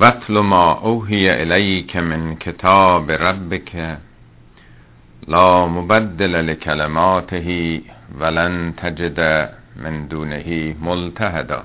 وتل 0.00 0.38
ما 0.38 0.72
اوحی 0.72 1.30
الیک 1.30 1.96
من 1.96 2.34
کتاب 2.34 3.10
ربک 3.10 3.96
لا 5.28 5.66
مبدل 5.66 6.36
لکلماته 6.50 7.80
ولن 8.20 8.72
تجد 8.76 9.20
من 9.76 10.06
دونه 10.06 10.74
ملتهدا. 10.80 11.62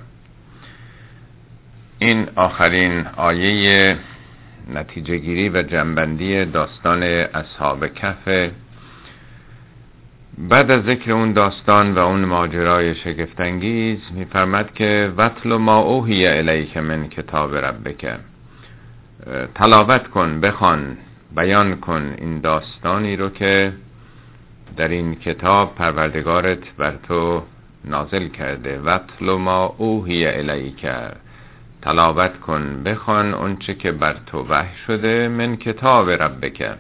این 2.00 2.28
آخرین 2.36 3.08
آیه 3.18 3.98
نتیجه 4.74 5.18
گیری 5.18 5.50
و 5.50 5.64
جنبندی 5.64 6.46
داستان 6.46 7.04
اصحاب 7.04 7.88
کف 7.88 8.52
بعد 10.38 10.72
از 10.72 10.84
ذکر 10.84 11.12
اون 11.12 11.34
داستان 11.34 11.94
و 11.94 12.00
اون 12.00 12.26
ماجرای 12.26 12.96
شگفتانگیز 12.96 14.00
میفرمد 14.16 14.74
که 14.74 15.14
وطل 15.18 15.54
ما 15.54 15.80
اوهی 15.80 16.28
الیک 16.28 16.78
من 16.78 17.08
کتاب 17.08 17.56
ربک. 17.56 18.20
تلاوت 19.56 20.08
کن 20.08 20.42
بخوان 20.42 20.98
بیان 21.36 21.76
کن 21.76 22.14
این 22.18 22.40
داستانی 22.40 23.16
رو 23.16 23.30
که 23.30 23.74
در 24.78 24.88
این 24.88 25.16
کتاب 25.16 25.76
پروردگارت 25.76 26.76
بر 26.78 26.96
تو 27.08 27.44
نازل 27.86 28.28
کرده. 28.28 28.80
وطل 28.80 29.26
ما 29.26 29.76
اوهی 29.78 30.28
الیک. 30.28 30.86
تلاوت 31.82 32.40
کن 32.40 32.84
بخوان 32.84 33.34
اونچه 33.34 33.74
که 33.74 33.92
بر 33.92 34.16
تو 34.26 34.46
وحی 34.50 34.78
شده 34.88 35.28
من 35.28 35.56
کتاب 35.56 36.10
ربک. 36.10 36.78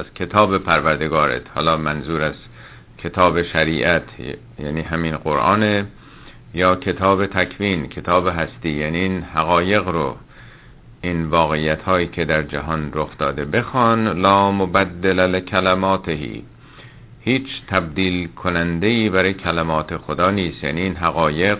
از 0.00 0.14
کتاب 0.14 0.58
پروردگارت. 0.58 1.42
حالا 1.54 1.76
منظور 1.76 2.22
از 2.22 2.34
کتاب 2.98 3.42
شریعت 3.42 4.02
یعنی 4.58 4.80
همین 4.80 5.16
قرآن 5.16 5.86
یا 6.54 6.76
کتاب 6.76 7.26
تکوین 7.26 7.86
کتاب 7.86 8.28
هستی 8.28 8.70
یعنی 8.70 8.98
این 8.98 9.22
حقایق 9.22 9.88
رو 9.88 10.16
این 11.02 11.24
واقعیت 11.24 11.82
هایی 11.82 12.06
که 12.06 12.24
در 12.24 12.42
جهان 12.42 12.90
رخ 12.94 13.18
داده. 13.18 13.44
بخوان 13.44 14.08
لا 14.08 14.52
مبدل 14.52 15.26
لکلماتهی 15.26 16.44
هیچ 17.20 17.46
تبدیل 17.68 18.28
کننده 18.28 18.86
ای 18.86 19.08
برای 19.10 19.34
کلمات 19.34 19.96
خدا 19.96 20.30
نیست. 20.30 20.64
یعنی 20.64 20.80
این 20.80 20.96
حقایق 20.96 21.58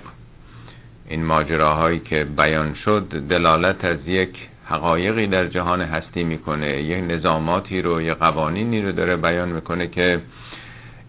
این 1.08 1.24
ماجراهایی 1.24 1.98
که 1.98 2.24
بیان 2.24 2.74
شد 2.74 3.22
دلالت 3.28 3.84
از 3.84 3.98
یک 4.06 4.49
حقایقی 4.70 5.26
در 5.26 5.46
جهان 5.46 5.80
هستی 5.80 6.24
می‌کنه 6.24 6.82
یک 6.82 7.04
نظاماتی 7.10 7.82
رو 7.82 8.02
یک 8.02 8.12
قوانینی 8.12 8.82
رو 8.82 8.92
داره 8.92 9.16
بیان 9.16 9.48
می‌کنه 9.48 9.86
که 9.86 10.20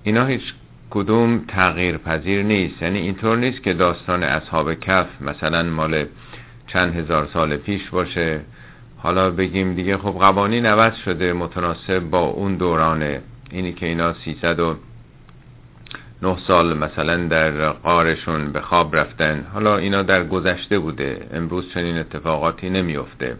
اینا 0.03 0.25
هیچ 0.25 0.53
کدوم 0.89 1.45
تغییر 1.47 1.97
پذیر 1.97 2.43
نیست. 2.43 2.81
یعنی 2.81 2.99
اینطور 2.99 3.37
نیست 3.37 3.63
که 3.63 3.73
داستان 3.73 4.23
اصحاب 4.23 4.73
کف 4.73 5.07
مثلا 5.21 5.63
مال 5.63 6.05
چند 6.67 6.95
هزار 6.95 7.29
سال 7.33 7.57
پیش 7.57 7.89
باشه. 7.89 8.41
حالا 8.97 9.31
بگیم 9.31 9.73
دیگه 9.73 9.97
خب 9.97 10.11
قوانین 10.11 10.65
عوض 10.65 10.95
شده 10.95 11.33
متناسب 11.33 11.99
با 11.99 12.19
اون 12.19 12.55
دورانه 12.55 13.21
اینی 13.51 13.73
که 13.73 13.85
اینا 13.85 14.13
300 14.13 14.59
نه 16.23 16.37
سال 16.47 16.77
مثلا 16.77 17.27
در 17.27 17.69
قارشون 17.69 18.51
به 18.51 18.61
خواب 18.61 18.95
رفتن. 18.95 19.45
حالا 19.53 19.77
اینا 19.77 20.03
در 20.03 20.23
گذشته 20.23 20.79
بوده. 20.79 21.27
امروز 21.33 21.73
چنین 21.73 21.97
اتفاقاتی 21.97 22.69
نمیفته 22.69 23.35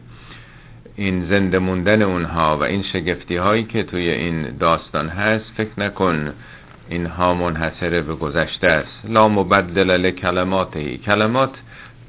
این 0.95 1.25
زنده 1.29 1.59
موندن 1.59 2.01
اونها 2.01 2.57
و 2.57 2.63
این 2.63 2.83
شگفتی 2.83 3.35
هایی 3.35 3.63
که 3.63 3.83
توی 3.83 4.09
این 4.09 4.57
داستان 4.57 5.09
هست 5.09 5.45
فکر 5.57 5.71
نکن 5.77 6.33
اینها 6.89 7.33
منحصر 7.33 8.01
به 8.01 8.15
گذشته 8.15 8.67
است. 8.67 9.05
لا 9.09 9.27
مبدل 9.27 9.91
لکلماته. 9.91 10.97
کلمات 10.97 11.51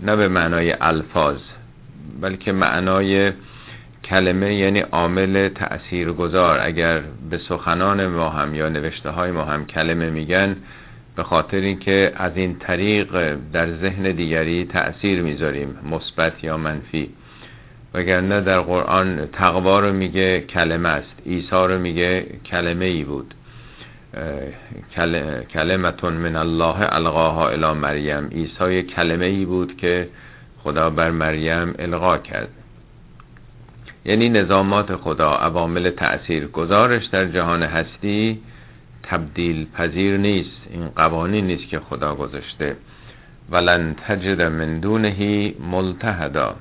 نه 0.03 0.17
به 0.17 0.29
معنای 0.29 0.75
الفاظ 0.81 1.41
بلکه 2.21 2.53
معنای 2.53 3.33
کلمه 4.05 4.55
یعنی 4.55 4.81
عامل 4.81 5.49
تأثیر 5.49 6.13
گذار 6.13 6.59
اگر 6.63 7.03
به 7.31 7.39
سخنان 7.39 8.07
ما 8.07 8.29
هم 8.29 8.55
یا 8.55 8.69
نوشته 8.69 9.11
های 9.11 9.31
ما 9.31 9.45
هم 9.45 9.67
کلمه 9.67 10.11
میگن 10.11 10.57
به 11.17 11.23
خاطر 11.23 11.57
اینکه 11.57 12.13
از 12.17 12.33
این 12.37 12.59
طریق 12.59 13.37
در 13.53 13.77
ذهن 13.77 14.03
دیگری 14.03 14.65
تأثیر 14.65 15.23
می‌ذاریم 15.23 15.79
مثبت 15.91 16.45
یا 16.45 16.57
منفی. 16.57 17.11
وگرنه 17.95 18.41
در 18.41 18.61
قرآن 18.61 19.29
تقوا 19.33 19.81
رو 19.81 19.93
میگه 19.93 20.41
کلمه 20.41 20.89
است. 20.89 21.15
عیسی 21.27 21.51
رو 21.51 21.79
میگه 21.79 22.27
کلمه 22.47 22.85
ای 22.85 23.05
بود 23.05 23.35
کلمتون 25.53 26.13
من 26.13 26.37
الله 26.37 26.95
القاها 26.95 27.49
الی 27.49 27.73
مریم. 27.73 28.29
عیسی 28.29 28.83
کلمه 28.83 29.27
ای 29.27 29.45
بود 29.45 29.77
که 29.77 30.09
خدا 30.63 30.91
بر 30.91 31.11
مریم 31.11 31.75
القا 31.79 32.19
کرد. 32.19 32.49
یعنی 34.05 34.29
نظامات 34.29 34.97
خدا 34.97 35.31
عوامل 35.31 35.91
تأثیر 35.91 36.47
گذارش 36.47 37.05
در 37.05 37.27
جهان 37.27 37.63
هستی 37.63 38.43
تبدیل 39.03 39.67
پذیر 39.71 40.17
نیست. 40.17 40.61
این 40.71 40.89
قوانین 40.89 41.47
نیست 41.47 41.69
که 41.69 41.79
خدا 41.79 42.15
گذاشته. 42.15 42.77
ولن 43.51 43.95
تجد 43.95 44.43
من 44.43 44.81
دونهی 44.81 45.55
ملتهدا 45.73 46.57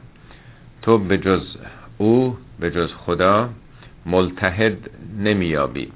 تو 0.81 0.97
به 0.97 1.17
جز 1.17 1.57
او 1.97 2.37
به 2.59 2.71
جز 2.71 2.93
خدا 2.93 3.49
ملتحد 4.05 4.77
نمیابی 5.19 5.91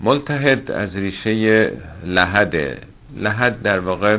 ملتحد 0.00 0.70
از 0.70 0.96
ریشه 0.96 1.72
لحده. 2.04 2.78
لحد 3.16 3.62
در 3.62 3.78
واقع 3.78 4.18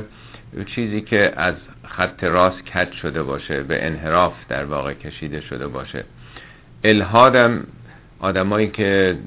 چیزی 0.65 1.01
که 1.01 1.33
از 1.35 1.55
خط 1.83 2.23
راست 2.23 2.65
کج 2.65 2.91
شده 2.91 3.23
باشه 3.23 3.63
به 3.63 3.85
انحراف 3.85 4.33
در 4.49 4.65
واقع 4.65 4.93
کشیده 4.93 5.41
شده 5.41 5.67
باشه. 5.67 6.03
الهادم 6.83 7.63
آدمایی 8.19 8.67
که 8.67 9.17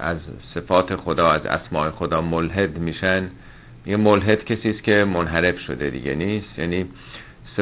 از 0.00 0.16
صفات 0.54 0.96
خدا 0.96 1.30
از 1.30 1.46
اسماع 1.46 1.90
خدا 1.90 2.20
ملحد 2.22 2.78
میشن. 2.78 3.30
یه 3.86 3.96
ملحد 3.96 4.44
کسی 4.44 4.70
است 4.70 4.82
که 4.82 5.04
منحرف 5.04 5.58
شده 5.58 5.90
دیگه 5.90 6.14
نیست. 6.14 6.58
یعنی 6.58 6.88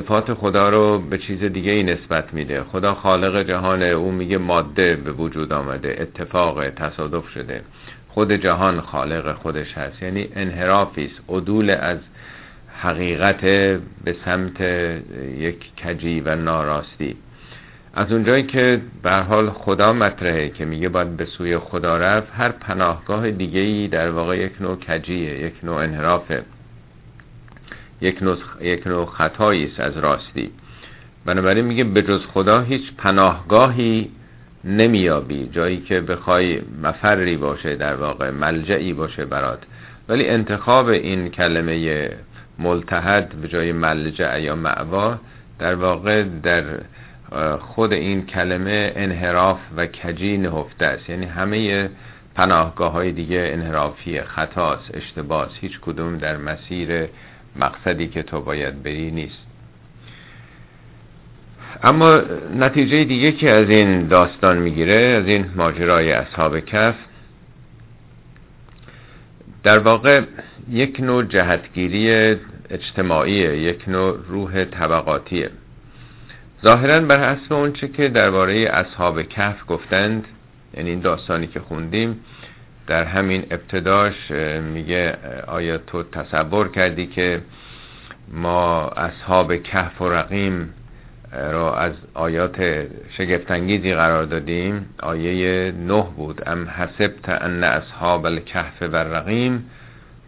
صفات 0.01 0.35
خدا 0.35 0.69
رو 0.69 0.99
به 0.99 1.19
چیز 1.19 1.45
دیگه 1.45 1.73
ای 1.73 1.83
نسبت 1.83 2.35
میده. 2.35 2.63
خدا 2.63 2.95
خالق 2.95 3.49
جهان 3.49 3.83
او 3.83 4.11
میگه 4.13 4.39
ماده 4.39 4.97
به 4.97 5.13
وجود 5.13 5.53
آمده 5.53 5.97
اتفاق 6.01 6.71
تصادف 6.71 7.29
شده. 7.29 7.63
خود 8.09 8.33
جهان 8.33 8.81
خالق 8.81 9.35
خودش 9.35 9.79
هست. 9.79 10.03
یعنی 10.03 10.29
انحرافی 10.37 11.05
است 11.05 11.21
عدول 11.29 11.71
از 11.71 11.99
حقیقت 12.81 13.41
به 14.05 14.17
سمت 14.25 14.61
یک 15.39 15.57
کجی 15.85 16.21
و 16.21 16.35
ناراستی. 16.35 17.17
از 17.95 18.13
اونجایی 18.13 18.43
که 18.43 18.81
به 19.03 19.13
حال 19.13 19.51
خدا 19.51 19.93
مطرحه 19.93 20.49
که 20.49 20.65
میگه 20.65 20.89
باید 20.89 21.17
به 21.17 21.25
سوی 21.25 21.59
خدا 21.59 21.97
رفت 21.97 22.29
هر 22.33 22.49
پناهگاه 22.49 23.31
دیگه 23.31 23.61
ای 23.61 23.89
در 23.89 24.11
واقع 24.11 24.37
یک 24.37 24.53
نوع 24.61 24.77
کجیه 24.77 25.45
یک 25.45 25.55
نوع 25.63 25.77
انحرافه. 25.77 26.43
یک 28.01 28.23
نوع, 28.23 28.37
یک 28.61 28.87
نوع 28.87 29.07
خطایی 29.07 29.65
است 29.65 29.81
از 29.81 29.97
راستی. 29.97 30.51
بنابراین 31.25 31.65
میگه 31.65 31.85
به 31.85 32.03
جز 32.03 32.27
خدا 32.27 32.61
هیچ 32.61 32.93
پناهگاهی 32.99 34.11
نمیابی. 34.65 35.49
جایی 35.53 35.81
که 35.81 36.01
بخوای 36.01 36.63
مفری 36.83 37.37
باشه 37.37 37.77
در 37.77 37.97
واقع 37.97 38.31
ملجعی 38.31 38.93
باشه 38.93 39.25
برات. 39.25 39.59
ولی 40.09 40.29
انتخاب 40.29 40.89
این 40.89 41.29
کلمه 41.29 42.11
ملتحد 42.59 43.29
به 43.29 43.49
جای 43.49 43.73
ملجع 43.73 44.41
یا 44.41 44.57
معوا 44.57 45.19
در 45.59 45.75
واقع 45.75 46.23
در 46.43 46.65
خود 47.59 47.93
این 47.93 48.27
کلمه 48.27 48.93
انحراف 48.97 49.59
و 49.77 49.87
کجی 49.87 50.39
نهفته 50.39 50.87
است. 50.87 51.11
یعنی 51.11 51.27
همه 51.27 51.91
پناهگاه 52.35 52.93
های 52.93 53.13
دیگه 53.13 53.51
انحرافی 53.53 54.21
خطاست 54.21 54.91
اشتباس. 54.95 55.51
هیچ 55.61 55.81
کدوم 55.81 56.19
در 56.19 56.37
مسیر 56.37 57.09
مقصدی 57.59 58.09
که 58.09 58.23
تو 58.23 58.41
باید 58.41 58.83
بری 58.83 59.11
نیست. 59.11 59.47
اما 61.83 62.21
نتیجه 62.59 63.05
دیگه 63.05 63.33
که 63.33 63.51
از 63.51 63.71
این 63.71 64.09
داستان 64.09 64.59
می‌گیره 64.59 64.95
از 65.23 65.27
این 65.27 65.47
ماجرای 65.57 66.13
اصحاب 66.13 66.61
کف 66.61 66.95
در 69.63 69.79
واقع 69.79 70.23
یک 70.71 71.01
نوع 71.01 71.25
جهتگیری 71.25 72.37
اجتماعی 72.71 73.33
یک 73.35 73.89
نوع 73.89 74.19
روح 74.29 74.65
طبقاتیه. 74.65 75.51
ظاهرا 76.65 77.01
بر 77.01 77.35
حسب 77.35 77.53
اونچه 77.53 77.89
که 77.89 78.09
درباره 78.09 78.55
اصحاب 78.55 79.23
کف 79.23 79.57
گفتند 79.69 80.25
یعنی 80.75 80.91
این 80.91 81.01
داستانی 81.01 81.47
که 81.47 81.61
خوندیم 81.61 82.21
در 82.89 83.05
همین 83.05 83.47
ابتداش 83.51 84.31
میگه 84.73 85.17
آیا 85.47 85.79
تو 85.79 86.03
تصور 86.03 86.69
کردی 86.69 87.07
که 87.07 87.41
ما 88.33 88.89
اصحاب 88.89 89.57
کهف 89.57 90.03
و 90.03 90.09
رقیم 90.09 90.75
را 91.33 91.77
از 91.77 91.93
آیات 92.15 92.87
شگفتانگیزی 93.11 93.95
قرار 93.95 94.25
دادیم؟ 94.25 94.87
آیه 95.03 95.73
نه 95.73 96.07
بود. 96.17 96.43
ام 96.49 96.69
حسبت 96.69 97.29
ان 97.29 97.65
اصحاب 97.65 98.27
الکهف 98.27 98.83
و 98.83 98.97
رقیم 98.97 99.71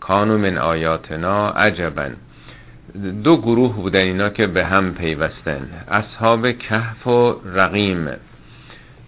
کانو 0.01 0.39
من 0.39 0.59
آیاتنا 0.59 1.49
عجبا. 1.51 2.09
دو 3.25 3.37
گروه 3.37 3.77
بودن 3.77 4.01
اینا 4.01 4.29
که 4.29 4.47
به 4.47 4.65
هم 4.65 4.95
پیوستن. 4.95 5.71
اصحاب 5.89 6.53
کهف 6.53 7.07
و 7.07 7.41
رقیم. 7.45 8.09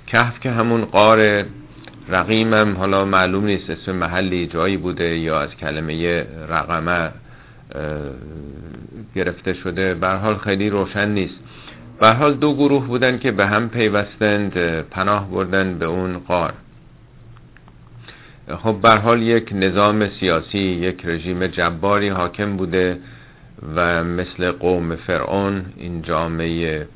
کهف 0.06 0.40
که 0.40 0.50
همون 0.50 0.84
قار 0.84 1.44
رقیم 2.08 2.54
هم 2.54 2.76
حالا 2.76 3.04
معلوم 3.04 3.44
نیست 3.44 3.70
اسم 3.70 3.93
محلی 3.93 4.46
جایی 4.46 4.76
بوده 4.76 5.19
یا 5.19 5.40
از 5.40 5.56
کلمه 5.56 6.26
رقمه 6.49 7.10
گرفته 9.14 9.52
شده. 9.52 9.94
بر 9.94 10.16
حال 10.16 10.37
خیلی 10.37 10.70
روشن 10.70 11.08
نیست. 11.08 11.38
به 12.00 12.12
حال 12.12 12.34
دو 12.34 12.54
گروه 12.54 12.87
بودن 12.87 13.19
که 13.19 13.32
به 13.32 13.46
هم 13.46 13.69
پیوستند 13.69 14.81
پناه 14.81 15.31
بردن 15.31 15.78
به 15.78 15.84
اون 15.84 16.19
قار 16.19 16.52
خب 18.48 18.76
بر 18.82 18.98
حال 18.98 19.22
یک 19.22 19.50
نظام 19.52 20.08
سیاسی 20.08 20.58
یک 20.58 21.06
رژیم 21.06 21.46
جباری 21.46 22.08
حاکم 22.08 22.56
بوده 22.56 22.98
و 23.76 24.05
مثل 24.05 24.50
قوم 24.50 24.96
فرعون 24.96 25.64
این 25.76 26.02
جامعه 26.02 26.87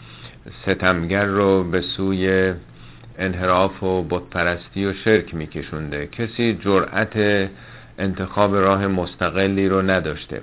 ستمگر 0.63 1.25
رو 1.25 1.65
به 1.65 1.81
سوی 1.81 2.53
انحراف 3.19 3.83
و 3.83 4.03
بتپرستی 4.03 4.87
و 4.87 4.93
شرک 4.93 5.35
میکشونده. 5.35 6.07
کسی 6.07 6.59
جرأت 6.61 7.49
انتخاب 7.99 8.57
راه 8.57 8.87
مستقلی 8.87 9.69
رو 9.69 9.83
نداشته. 9.83 10.41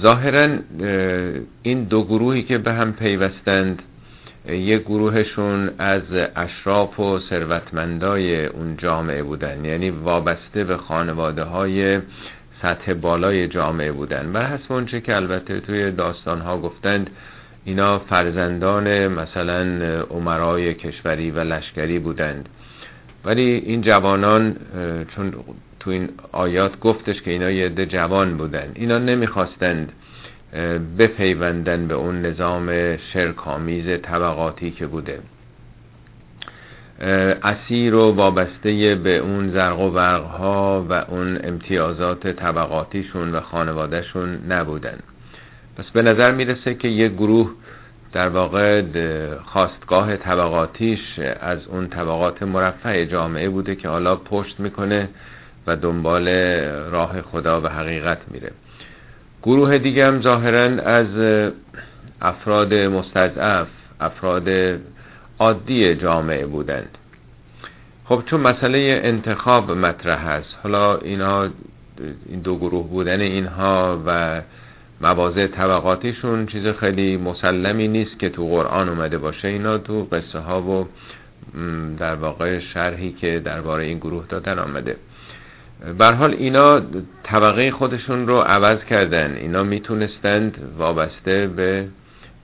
ظاهرا 0.00 0.48
این 1.62 1.84
دو 1.84 2.04
گروهی 2.04 2.42
که 2.42 2.58
به 2.58 2.72
هم 2.72 2.92
پیوستند 2.92 3.82
یک 4.48 4.80
گروهشون 4.80 5.70
از 5.78 6.02
اشراف 6.36 7.00
و 7.00 7.18
ثروتمندای 7.18 8.46
اون 8.46 8.76
جامعه 8.76 9.22
بودن. 9.22 9.64
یعنی 9.64 9.90
وابسته 9.90 10.64
به 10.64 10.76
خانواده 10.76 11.42
های 11.42 12.00
سطح 12.62 12.94
بالای 12.94 13.48
جامعه 13.48 13.92
بودن. 13.92 14.32
بر 14.32 14.46
حسب 14.46 14.72
اونچه 14.72 15.00
که 15.00 15.16
البته 15.16 15.60
توی 15.60 15.90
داستان 15.90 16.40
ها 16.40 16.58
گفتند 16.58 17.10
اینا 17.64 17.98
فرزندان 17.98 19.08
مثلا 19.08 19.84
عمرای 20.10 20.74
کشوری 20.74 21.30
و 21.30 21.40
لشکری 21.40 21.98
بودند. 21.98 22.48
ولی 23.24 23.42
این 23.42 23.80
جوانان 23.80 24.56
چون 25.16 25.34
تو 25.80 25.90
این 25.90 26.08
آیات 26.32 26.80
گفتش 26.80 27.22
که 27.22 27.30
اینا 27.30 27.50
یه 27.50 27.66
عده 27.66 27.86
جوان 27.86 28.36
بودن 28.36 28.72
اینا 28.74 28.98
نمی‌خواستند 28.98 29.92
بپیوندن 30.98 31.86
به 31.86 31.94
اون 31.94 32.26
نظام 32.26 32.96
شرکامیز 32.96 34.00
طبقاتی 34.02 34.70
که 34.70 34.86
بوده. 34.86 35.18
اسیر 37.42 37.94
و 37.94 38.12
وابسته 38.12 39.00
به 39.04 39.16
اون 39.16 39.50
زرق 39.50 39.80
و 39.80 39.90
برق 39.90 40.24
ها 40.24 40.86
و 40.88 40.92
اون 40.92 41.38
امتیازات 41.44 42.26
طبقاتیشون 42.28 43.34
و 43.34 43.40
خانوادهشون 43.40 44.38
نبودن. 44.48 44.98
پس 45.80 45.90
به 45.90 46.02
نظر 46.02 46.32
می‌رسه 46.32 46.74
که 46.74 46.88
یک 46.88 47.12
گروه 47.12 47.50
در 48.12 48.28
واقع 48.28 48.82
خواستگاه 49.44 50.16
طبقاتیش 50.16 51.18
از 51.40 51.66
اون 51.66 51.88
طبقات 51.88 52.42
مرفع 52.42 53.04
جامعه 53.04 53.48
بوده 53.48 53.76
که 53.76 53.88
حالا 53.88 54.16
پشت 54.16 54.60
می‌کنه 54.60 55.08
و 55.66 55.76
دنبال 55.76 56.28
راه 56.90 57.22
خدا 57.22 57.60
و 57.60 57.66
حقیقت 57.66 58.18
میره. 58.30 58.52
گروه 59.42 59.78
دیگه 59.78 60.06
هم 60.06 60.22
ظاهرا 60.22 60.82
از 60.82 61.42
افراد 62.22 62.74
مستضعف 62.74 63.68
افراد 64.00 64.48
عادی 65.38 65.94
جامعه 65.94 66.46
بودند. 66.46 66.98
خب 68.04 68.22
چون 68.26 68.40
مسئله 68.40 69.00
انتخاب 69.04 69.70
مطرح 69.70 70.26
هست 70.26 70.56
حالا 70.62 70.96
اینا 70.96 71.42
این 72.28 72.40
دو 72.44 72.58
گروه 72.58 72.88
بودن 72.88 73.20
اینها 73.20 74.02
و 74.06 74.40
مواضع 75.00 75.46
طبقاتیشون 75.46 76.46
چیز 76.46 76.66
خیلی 76.66 77.16
مسلمی 77.16 77.88
نیست 77.88 78.18
که 78.18 78.28
تو 78.28 78.48
قرآن 78.48 78.88
اومده 78.88 79.18
باشه. 79.18 79.48
اینا 79.48 79.78
تو 79.78 80.04
قصه 80.12 80.38
ها 80.38 80.62
و 80.62 80.88
در 81.98 82.14
واقع 82.14 82.58
شرحی 82.58 83.12
که 83.12 83.42
درباره 83.44 83.84
این 83.84 83.98
گروه 83.98 84.24
دادن 84.28 84.58
آمده. 84.58 84.96
بر 85.98 86.12
حال 86.12 86.34
اینا 86.34 86.80
طبقه 87.22 87.70
خودشون 87.70 88.26
رو 88.26 88.40
عوض 88.40 88.84
کردن. 88.84 89.36
اینا 89.36 89.62
می‌تونستند 89.62 90.58
وابسته 90.78 91.46
به 91.46 91.88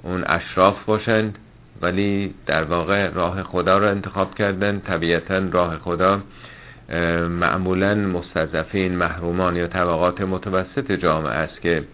اون 0.02 0.24
اشراف 0.26 0.84
باشند 0.84 1.38
ولی 1.82 2.34
در 2.46 2.64
واقع 2.64 3.08
راه 3.10 3.42
خدا 3.42 3.78
رو 3.78 3.86
انتخاب 3.88 4.34
کردن. 4.34 4.80
طبیعتا 4.86 5.38
راه 5.52 5.78
خدا 5.78 6.20
معمولا 7.28 7.94
مستضعفین 7.94 8.96
محرومان 8.96 9.56
یا 9.56 9.66
طبقات 9.66 10.20
متوسط 10.20 10.92
جامعه 10.92 11.32
است 11.32 11.60
که 11.60 11.84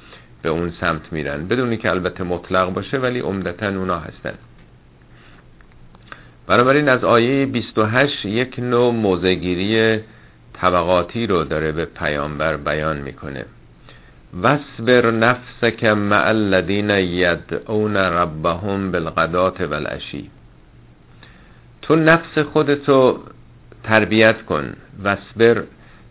به 0.42 0.48
اون 0.48 0.72
سمت 0.80 1.12
میرن. 1.12 1.48
بدونی 1.48 1.76
که 1.76 1.90
البته 1.90 2.24
مطلق 2.24 2.72
باشه 2.72 2.98
ولی 2.98 3.20
عمدتا 3.20 3.68
اونا 3.68 3.98
هستن. 3.98 4.34
بنابراین 6.46 6.88
از 6.88 7.04
آیه 7.04 7.46
28 7.46 8.24
یک 8.24 8.58
نوع 8.58 8.92
موزگیری 8.92 10.00
طبقاتی 10.52 11.26
رو 11.26 11.44
داره 11.44 11.72
به 11.72 11.84
پیامبر 11.84 12.56
بیان 12.56 12.96
می‌کنه. 12.98 13.44
وصبر 14.42 15.10
نفسک 15.10 15.84
مع 15.84 16.26
الذین 16.26 16.90
یدعون 16.90 17.96
ربهم 17.96 18.92
بالغدات 18.92 19.60
والعشی. 19.60 20.30
تو 21.82 21.96
نفس 21.96 22.38
خودتو 22.38 23.18
تربیت 23.84 24.42
کن. 24.42 24.72
وصبر 25.04 25.62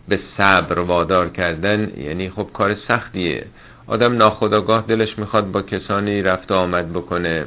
به 0.08 0.18
صبر 0.36 0.78
وادار 0.78 1.28
کردن 1.28 1.92
یعنی 1.96 2.30
خب 2.30 2.48
کار 2.52 2.74
سختیه. 2.74 3.46
آدم 3.86 4.16
ناخداگاه 4.16 4.84
دلش 4.88 5.18
می‌خواد 5.18 5.50
با 5.50 5.62
کسانی 5.62 6.22
رفت 6.22 6.52
آمد 6.52 6.92
بکنه. 6.92 7.44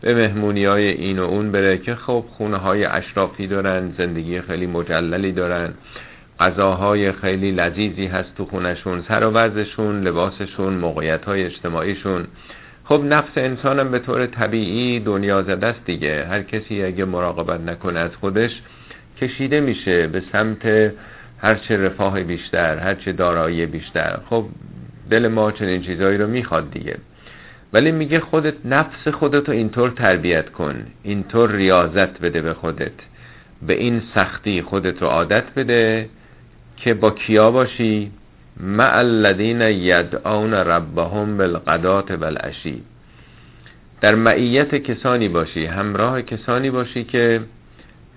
به 0.00 0.14
مهمونی 0.14 0.64
های 0.64 0.88
این 0.88 1.18
و 1.18 1.22
اون 1.22 1.52
بره 1.52 1.78
که 1.78 1.94
خب 1.94 2.24
خونه 2.28 2.56
های 2.56 2.84
اشرافی 2.84 3.46
دارن 3.46 3.92
زندگی 3.98 4.40
خیلی 4.40 4.66
مجللی 4.66 5.32
دارن. 5.32 5.74
غذاهای 6.40 7.12
خیلی 7.12 7.50
لذیذی 7.50 8.06
هست 8.06 8.34
تو 8.36 8.44
خونشون 8.44 9.02
سر 9.08 9.24
و 9.24 9.30
وزشون 9.30 10.02
لباسشون 10.02 10.74
موقعیت 10.74 11.24
های 11.24 11.44
اجتماعیشون. 11.44 12.26
خب 12.84 13.02
نفس 13.04 13.32
انسانم 13.36 13.90
به 13.90 13.98
طور 13.98 14.26
طبیعی 14.26 15.00
دنیا 15.00 15.42
زده 15.42 15.66
است 15.66 15.84
دیگه. 15.84 16.26
هر 16.30 16.42
کسی 16.42 16.82
اگه 16.82 17.04
مراقبت 17.04 17.60
نکنه 17.60 18.00
از 18.00 18.10
خودش 18.20 18.50
کشیده 19.20 19.60
میشه 19.60 20.06
به 20.06 20.22
سمت 20.32 20.92
هرچه 21.38 21.76
رفاه 21.76 22.22
بیشتر 22.22 22.78
هرچه 22.78 23.12
دارایی 23.12 23.66
بیشتر. 23.66 24.18
خب 24.30 24.46
دل 25.10 25.28
ما 25.28 25.52
چنین 25.52 25.82
چیزایی 25.82 26.18
رو 26.18 26.26
می‌خواد 26.26 26.70
دیگه. 26.70 26.96
ولی 27.72 27.92
میگه 27.92 28.20
خودت 28.20 28.54
نفس 28.64 29.08
خودت 29.08 29.48
رو 29.48 29.54
اینطور 29.54 29.90
تربیت 29.90 30.50
کن 30.50 30.86
اینطور 31.02 31.52
ریاضت 31.52 32.20
بده 32.20 32.40
به 32.42 32.54
خودت. 32.54 32.92
به 33.66 33.74
این 33.74 34.02
سختی 34.14 34.62
خودت 34.62 35.02
رو 35.02 35.08
عادت 35.08 35.44
بده 35.56 36.08
که 36.76 36.94
با 36.94 37.10
کیا 37.10 37.50
باشی؟ 37.50 38.10
مع 38.60 38.96
الذین 38.96 39.60
یدعون 39.60 40.54
ربهم 40.54 41.36
بالغدات 41.36 42.10
والعشی. 42.10 42.82
در 44.00 44.14
معیت 44.14 44.74
کسانی 44.74 45.28
باشی 45.28 45.66
همراه 45.66 46.22
کسانی 46.22 46.70
باشی 46.70 47.04
که 47.04 47.40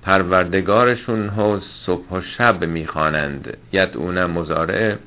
پروردگارشون 0.04 1.28
ها 1.28 1.62
صبح 1.86 2.10
و 2.12 2.22
شب 2.38 2.64
می‌خوانند. 2.66 3.58
یدعون 3.74 4.26
مزارعه 4.26 4.98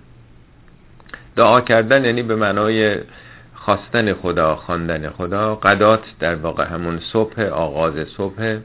دعا 1.36 1.60
کردن 1.60 2.04
یعنی 2.04 2.22
به 2.22 2.36
معنای 2.36 2.96
خواستن 3.54 4.12
خدا 4.12 4.56
خواندن 4.56 5.10
خدا. 5.10 5.54
قدات 5.54 6.00
در 6.20 6.34
واقع 6.34 6.64
همون 6.64 7.00
صبح 7.12 7.42
آغاز 7.42 8.08
صبح. 8.16 8.58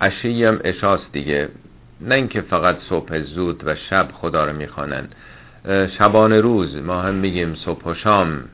عشی 0.00 0.44
هم 0.44 0.60
اشاست 0.64 1.12
دیگه. 1.12 1.48
نه 2.00 2.14
اینکه 2.14 2.40
فقط 2.40 2.76
صبح 2.88 3.18
زود 3.18 3.62
و 3.66 3.74
شب 3.74 4.08
خدا 4.12 4.44
رو 4.44 4.56
می‌خوانن. 4.56 5.08
شبان 5.98 6.32
روز 6.32 6.76
ما 6.76 7.02
هم 7.02 7.14
میگیم 7.14 7.54
صبح 7.54 7.84
و 7.84 7.94
شام. 7.94 8.44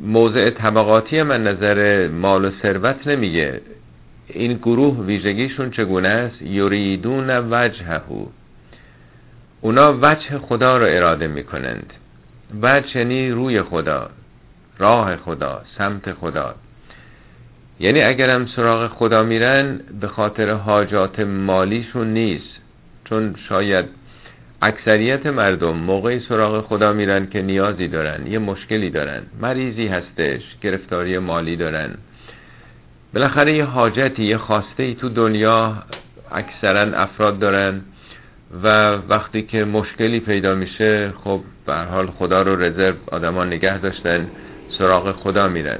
موضع 0.00 0.50
طبقاتی 0.50 1.22
من 1.22 1.42
نظر 1.42 2.08
مال 2.08 2.44
و 2.44 2.50
ثروت 2.62 3.06
نمیگه. 3.06 3.60
این 4.26 4.54
گروه 4.54 5.00
ویژگیشون 5.04 5.70
چگونه 5.70 6.08
است؟ 6.08 6.42
یریدون 6.42 7.30
وجههو 7.50 8.26
اونا 9.60 9.98
وجه 10.02 10.38
خدا 10.38 10.76
رو 10.76 10.86
اراده 10.88 11.26
می‌کنند. 11.26 11.92
وجه 12.62 12.98
یعنی 12.98 13.30
روی 13.30 13.62
خدا 13.62 14.10
راه 14.78 15.16
خدا 15.16 15.62
سمت 15.78 16.12
خدا. 16.12 16.54
یعنی 17.80 18.02
اگرم 18.02 18.46
سراغ 18.46 18.86
خدا 18.86 19.22
میرن 19.22 19.80
به 20.00 20.08
خاطر 20.08 20.50
حاجات 20.50 21.20
مالیشون 21.20 22.12
نیست. 22.12 22.60
چون 23.04 23.34
شاید 23.48 23.84
اکثریت 24.62 25.26
مردم 25.26 25.76
موقعی 25.76 26.20
سراغ 26.20 26.66
خدا 26.66 26.92
میرن 26.92 27.26
که 27.26 27.42
نیازی 27.42 27.88
دارن 27.88 28.26
یه 28.26 28.38
مشکلی 28.38 28.90
دارن. 28.90 29.22
مریضی 29.40 29.86
هستش 29.86 30.42
گرفتاری 30.62 31.18
مالی 31.18 31.56
دارن. 31.56 31.94
بالاخره 33.14 33.56
یه 33.56 33.64
حاجتی 33.64 34.24
یه 34.24 34.36
خواسته 34.36 34.82
ای 34.82 34.94
تو 34.94 35.08
دنیا 35.08 35.82
اکثرا 36.32 36.98
افراد 36.98 37.38
دارن. 37.38 37.80
و 38.62 38.92
وقتی 39.08 39.42
که 39.42 39.64
مشکلی 39.64 40.20
پیدا 40.20 40.54
میشه 40.54 41.12
خب 41.24 41.40
به 41.66 41.74
حال 41.74 42.06
خدا 42.06 42.42
رو 42.42 42.62
رزرو 42.62 42.94
آدما 43.12 43.44
نگه 43.44 43.78
داشتن 43.78 44.26
سراغ 44.78 45.12
خدا 45.12 45.48
میرن. 45.48 45.78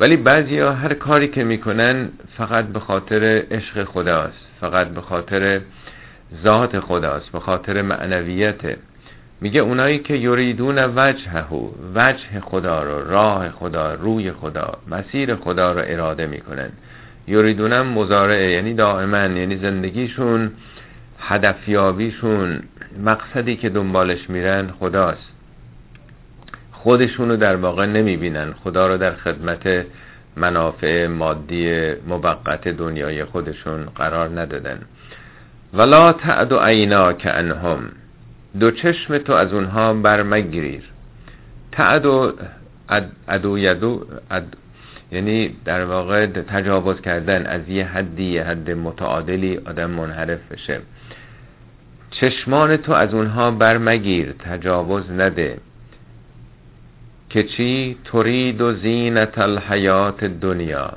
ولی 0.00 0.16
بعضی 0.16 0.58
ها 0.58 0.72
هر 0.72 0.94
کاری 0.94 1.28
که 1.28 1.44
می‌کنن 1.44 2.08
فقط 2.36 2.64
به 2.64 2.80
خاطر 2.80 3.42
عشق 3.50 3.84
خداست 3.84 4.46
فقط 4.60 4.88
به 4.88 5.00
خاطر 5.00 5.60
ذات 6.42 6.80
خداست 6.80 7.32
به 7.32 7.40
خاطر 7.40 7.82
معنویته 7.82 8.76
میگه 9.40 9.60
اونایی 9.60 9.98
که 9.98 10.14
یریدون 10.14 10.78
وجهه 10.78 11.46
وجه 11.94 12.40
خدا 12.40 12.82
رو 12.82 13.10
راه 13.10 13.50
خدا 13.50 13.94
روی 13.94 14.32
خدا 14.32 14.78
مسیر 14.90 15.36
خدا 15.36 15.72
رو 15.72 15.82
اراده 15.84 16.26
می‌کنن. 16.26 16.70
یریدونم 17.28 17.86
مزارعه 17.86 18.50
یعنی 18.50 18.74
دائما 18.74 19.18
یعنی 19.18 19.56
زندگیشون 19.56 20.50
هدفیابیشون 21.28 22.60
مقصدی 23.04 23.56
که 23.56 23.68
دنبالش 23.68 24.30
میرن 24.30 24.70
خداست. 24.70 25.30
خودشونو 26.72 27.36
در 27.36 27.56
واقع 27.56 27.86
نمی‌بینن. 27.86 28.52
خدا 28.52 28.86
رو 28.86 28.96
در 28.96 29.14
خدمت 29.14 29.86
منافع 30.36 31.06
مادی 31.06 31.92
موقت 32.08 32.68
دنیای 32.68 33.24
خودشون 33.24 33.84
قرار 33.84 34.40
ندادن. 34.40 34.80
ولا 35.74 36.12
تعد 36.12 36.52
عینا 36.54 37.12
که 37.12 37.30
انهم 37.30 37.92
دو 38.60 38.70
چشم 38.70 39.18
تو 39.18 39.32
از 39.32 39.52
اونها 39.52 39.94
برمگیر. 39.94 40.82
تعد 41.72 42.06
و 42.06 42.32
ادو 43.28 43.58
یدو 43.58 44.06
یعنی 45.12 45.56
در 45.64 45.84
واقع 45.84 46.26
تجاوز 46.26 47.00
کردن. 47.00 47.46
از 47.46 47.68
یه 47.68 47.86
حدی 47.86 48.24
یه 48.24 48.44
حد 48.44 48.70
متعادلی 48.70 49.56
آدم 49.66 49.90
منحرف 49.90 50.52
بشه. 50.52 50.80
چشمان 52.20 52.76
تو 52.76 52.92
از 52.92 53.14
اونها 53.14 53.50
برمگیر 53.50 54.32
تجاوز 54.32 55.10
نده. 55.10 55.58
که 57.30 57.42
چی؟ 57.42 57.96
ترید 58.04 58.60
و 58.60 58.72
زینت 58.72 59.38
الحیات 59.38 60.24
دنیا 60.24 60.92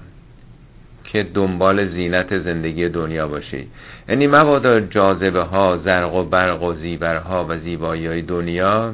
که 1.04 1.24
دنبال 1.34 1.88
زینت 1.88 2.38
زندگی 2.40 2.90
دنیا 2.90 3.28
باشی. 3.28 3.68
یعنی 4.10 4.28
مبادا 4.28 4.80
جاذبه 4.80 5.42
ها 5.42 5.78
زرق 5.78 6.14
و 6.14 6.24
برق 6.24 6.64
و 6.64 6.74
زیبرها 6.74 7.46
و 7.50 7.58
زیبایی 7.58 8.08
های 8.08 8.22
دنیا 8.22 8.94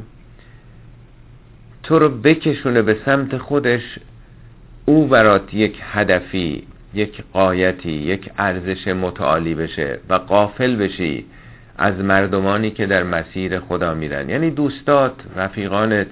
تو 1.83 1.99
رو 1.99 2.09
بکشونه 2.09 2.81
به 2.81 2.97
سمت 3.05 3.37
خودش 3.37 3.99
او 4.85 5.07
برات 5.07 5.53
یک 5.53 5.79
هدفی 5.81 6.67
یک 6.93 7.23
قایتی 7.33 7.91
یک 7.91 8.31
ارزش 8.37 8.87
متعالی 8.87 9.55
بشه 9.55 9.99
و 10.09 10.13
قافل 10.13 10.75
بشی. 10.75 11.25
از 11.83 11.99
مردمانی 11.99 12.71
که 12.71 12.85
در 12.85 13.03
مسیر 13.03 13.59
خدا 13.59 13.93
میرن. 13.93 14.29
یعنی 14.29 14.51
دوستات 14.51 15.13
رفیقانت 15.35 16.07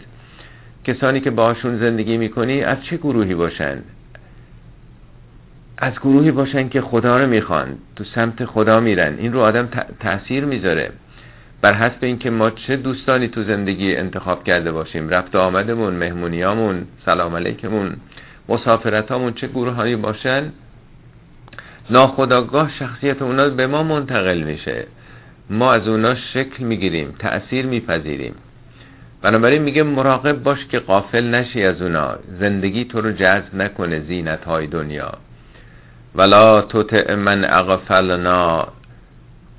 کسانی 0.83 1.19
که 1.19 1.31
باشون 1.31 1.77
زندگی 1.79 2.17
می‌کنی 2.17 2.63
از 2.63 2.77
چه 2.83 2.97
گروهی 2.97 3.35
باشن؟ 3.35 3.77
از 5.77 5.93
گروهی 5.93 6.31
باشن 6.31 6.69
که 6.69 6.81
خدا 6.81 7.17
رو 7.17 7.27
می‌خوان 7.27 7.77
تو 7.95 8.03
سمت 8.03 8.45
خدا 8.45 8.79
میرن. 8.79 9.17
این 9.17 9.33
رو 9.33 9.39
آدم 9.39 9.69
تأثیر 9.99 10.45
می‌ذاره. 10.45 10.91
بر 11.61 11.73
حسب 11.73 12.03
اینکه 12.03 12.29
ما 12.29 12.49
چه 12.49 12.75
دوستانی 12.75 13.27
تو 13.27 13.43
زندگی 13.43 13.95
انتخاب 13.95 14.43
کرده 14.43 14.71
باشیم. 14.71 15.09
رفت 15.09 15.35
آمدمون 15.35 15.93
مهمونیامون 15.93 16.87
سلام 17.05 17.35
علیکمون 17.35 17.95
مسافرتامون 18.49 19.33
چه 19.33 19.47
گروهانی 19.47 19.95
باشن؟ 19.95 20.51
ناخداگاه 21.89 22.71
شخصیت 22.79 23.21
اونا 23.21 23.49
به 23.49 23.67
ما 23.67 23.83
منتقل 23.83 24.41
میشه. 24.41 24.85
ما 25.51 25.73
از 25.73 25.87
اونا 25.87 26.15
شکل 26.15 26.63
می‌گیریم 26.63 27.15
تأثیر 27.19 27.65
میپذیریم. 27.65 28.35
بنابراین 29.21 29.61
میگه 29.61 29.83
مراقب 29.83 30.43
باش 30.43 30.65
که 30.65 30.79
قافل 30.79 31.23
نشی 31.23 31.63
از 31.63 31.81
اونا. 31.81 32.15
زندگی 32.39 32.85
تو 32.85 33.01
رو 33.01 33.11
جذب 33.11 33.55
نکنه 33.55 33.99
زینت 33.99 34.43
های 34.43 34.67
دنیا. 34.67 35.11
ولا 36.15 36.61
تطع 36.61 37.15
من 37.15 37.45
اغفلنا 37.45 38.67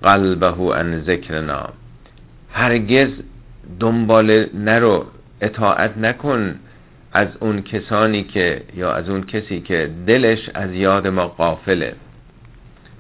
قلبه 0.03 0.75
عن 0.75 1.01
ذکرنا. 1.01 1.69
هرگز 2.53 3.11
دنبال 3.81 4.47
نرو 4.55 5.07
اطاعت 5.41 5.99
نکن 5.99 6.55
از 7.13 7.29
اون 7.41 7.63
کسانی 7.63 8.25
که 8.25 8.63
یا 8.77 8.93
از 8.93 9.09
اون 9.09 9.23
کسی 9.23 9.61
که 9.61 9.91
دلش 10.07 10.51
از 10.55 10.73
یاد 10.73 11.07
ما 11.07 11.27
قافله 11.27 11.95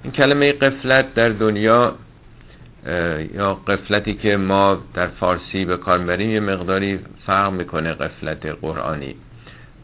این 0.02 0.12
کلمه 0.12 0.52
قفلت 0.52 1.14
در 1.14 1.28
دنیا 1.28 1.94
یا 3.34 3.54
قفلتی 3.54 4.14
که 4.14 4.36
ما 4.36 4.82
در 4.94 5.06
فارسی 5.06 5.64
به 5.64 5.76
کار 5.76 5.98
بریم 5.98 6.30
یه 6.30 6.40
مقداری 6.40 6.98
فرق 7.26 7.52
می‌کنه 7.52 7.92
قفلت 7.92 8.46
قرآنی. 8.46 9.14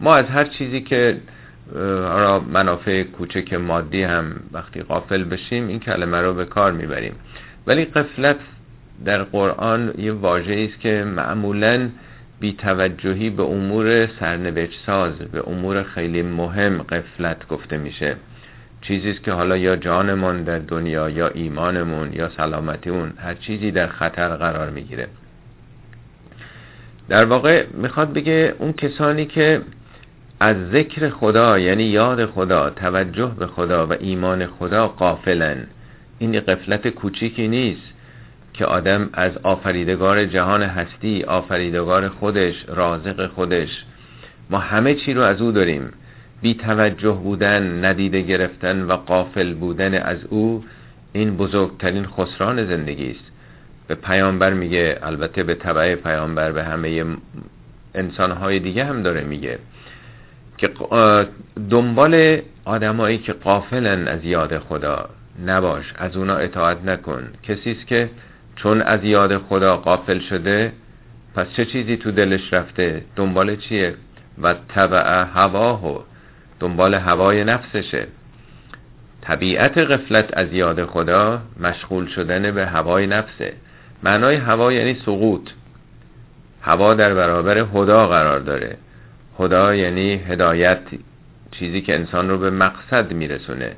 ما 0.01 0.15
از 0.17 0.27
هر 0.27 0.45
چیزی 0.45 0.81
که 0.81 1.21
را 1.75 2.41
منافع 2.41 3.03
کوچک 3.03 3.55
مادی 3.55 4.03
هم 4.03 4.41
وقتی 4.53 4.83
قافل 4.83 5.25
بشیم 5.25 5.69
این 5.69 5.81
کلمه 5.81 6.21
رو 6.21 6.35
به 6.35 6.45
کار 6.45 6.73
می‌بریم. 6.73 7.13
ولی 7.67 7.85
قفلت 7.85 8.37
در 9.05 9.23
قرآن 9.23 9.95
یه 9.99 10.13
واژه 10.13 10.69
است 10.71 10.81
که 10.81 11.05
معمولا 11.17 11.89
بیتوجهی 12.41 13.31
به 13.31 13.43
امور 13.43 14.07
سرنوشت 14.07 14.81
ساز 14.87 15.19
به 15.19 15.49
امور 15.49 15.83
خیلی 15.83 16.23
مهم 16.23 16.83
قفلت 16.83 17.49
گفته 17.49 17.77
میشه. 17.77 18.17
چیزی 18.81 19.15
که 19.15 19.33
حالا 19.33 19.57
یا 19.57 19.77
جانمون 19.77 20.43
در 20.43 20.59
دنیا 20.59 21.11
یا 21.11 21.29
ایمانمون 21.29 22.13
یا 22.13 22.29
سلامتیمون 22.29 23.13
هر 23.19 23.35
چیزی 23.35 23.71
در 23.71 23.87
خطر 23.87 24.29
قرار 24.29 24.71
می‌گیره. 24.71 25.09
در 27.09 27.25
واقع 27.25 27.67
می‌خواد 27.75 28.13
بگه 28.13 28.55
اون 28.59 28.73
کسانی 28.73 29.27
که 29.27 29.63
از 30.41 30.57
ذکر 30.73 31.09
خدا 31.11 31.59
یعنی 31.59 31.83
یاد 31.83 32.27
خدا 32.27 32.71
توجه 32.71 33.33
به 33.39 33.47
خدا 33.47 33.87
و 33.87 33.93
ایمان 33.93 34.47
خدا 34.47 34.89
قافلن 34.89 35.67
این 36.19 36.41
قفلت 36.41 36.89
کوچیکی 36.89 37.49
نیست 37.49 37.83
که 38.55 38.65
آدم 38.65 39.11
از 39.13 39.39
آفریدگار 39.43 40.25
جهان 40.25 40.63
هستی 40.63 41.23
آفریدگار 41.23 42.09
خودش 42.09 42.55
رازق 42.69 43.27
خودش. 43.27 43.85
ما 44.51 44.59
همه 44.59 44.95
چی 44.95 45.15
رو 45.15 45.23
از 45.23 45.43
او 45.43 45.53
داریم. 45.53 45.93
بی 46.43 46.55
توجه 46.55 47.13
بودن 47.13 47.85
ندیده 47.85 48.21
گرفتن 48.21 48.83
و 48.83 48.93
قافل 48.93 49.55
بودن 49.55 49.95
از 49.95 50.25
او 50.25 50.65
این 51.13 51.37
بزرگترین 51.37 52.07
خسران 52.07 52.67
زندگی 52.67 53.11
است. 53.11 53.33
به 53.89 53.95
پیامبر 53.95 54.55
میگه 54.55 54.99
البته 55.03 55.43
به 55.43 55.55
طبع 55.55 55.95
پیامبر 55.95 56.53
به 56.53 56.65
همه 56.65 57.05
انسانهای 57.95 58.59
دیگه 58.59 58.85
هم 58.85 59.03
داره 59.03 59.21
میگه 59.21 59.59
که 60.59 60.71
دنبال 61.71 62.41
آدمایی 62.65 63.19
که 63.19 63.33
قافلن 63.33 64.09
از 64.09 64.25
یاد 64.25 64.59
خدا 64.59 65.09
نباش 65.47 65.93
از 65.97 66.17
اونا 66.17 66.37
اطاعت 66.37 66.85
نکن. 66.85 67.29
کسی 67.43 67.71
است 67.71 67.87
که 67.87 68.11
چون 68.57 68.83
از 68.83 69.05
یاد 69.05 69.39
خدا 69.39 69.77
قافل 69.77 70.19
شده 70.19 70.73
پس 71.35 71.47
چه 71.57 71.65
چیزی 71.65 71.97
تو 71.97 72.11
دلش 72.11 72.53
رفته؟ 72.53 73.03
دنبال 73.17 73.57
چیه؟ 73.57 73.95
و 74.43 74.55
طبع 74.69 75.25
هواه. 75.25 76.05
دنبال 76.61 76.95
هوای 76.95 77.45
نفسشه. 77.45 78.07
طبیعت 79.21 79.79
غفلت 79.79 80.31
از 80.33 80.53
یاد 80.53 80.85
خدا 80.85 81.43
مشغول 81.61 82.07
شدن 82.07 82.51
به 82.51 82.67
هوای 82.67 83.07
نفسه. 83.07 83.53
معنای 84.03 84.37
هوا 84.37 84.73
یعنی 84.73 84.95
سقوط. 84.95 85.51
هوا 86.63 86.95
در 86.95 87.15
برابر 87.15 87.65
خدا 87.65 88.09
قرار 88.09 88.41
داره. 88.41 88.77
خدا 89.35 89.75
یعنی 89.75 90.15
هدایت 90.15 90.81
چیزی 91.51 91.81
که 91.81 91.95
انسان 91.95 92.29
رو 92.29 92.39
به 92.39 92.51
مقصد 92.51 93.13
میرسونه. 93.13 93.73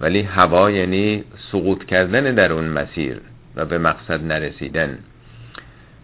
ولی 0.00 0.22
هوا 0.22 0.70
یعنی 0.70 1.24
سقوط 1.52 1.84
کردن 1.84 2.34
در 2.34 2.52
اون 2.52 2.64
مسیر 2.64 3.20
و 3.56 3.64
به 3.64 3.78
مقصد 3.78 4.24
نرسیدن. 4.24 4.98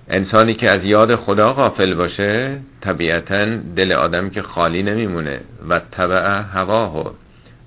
انسانی 0.08 0.54
که 0.54 0.70
از 0.70 0.84
یاد 0.84 1.14
خدا 1.14 1.52
غافل 1.52 1.94
باشه 1.94 2.58
طبیعتا 2.80 3.44
دل 3.76 3.92
آدم 3.92 4.30
که 4.30 4.42
خالی 4.42 4.82
نمیمونه 4.82 5.40
و 5.68 5.80
طبع 5.90 6.40
هواه 6.40 7.14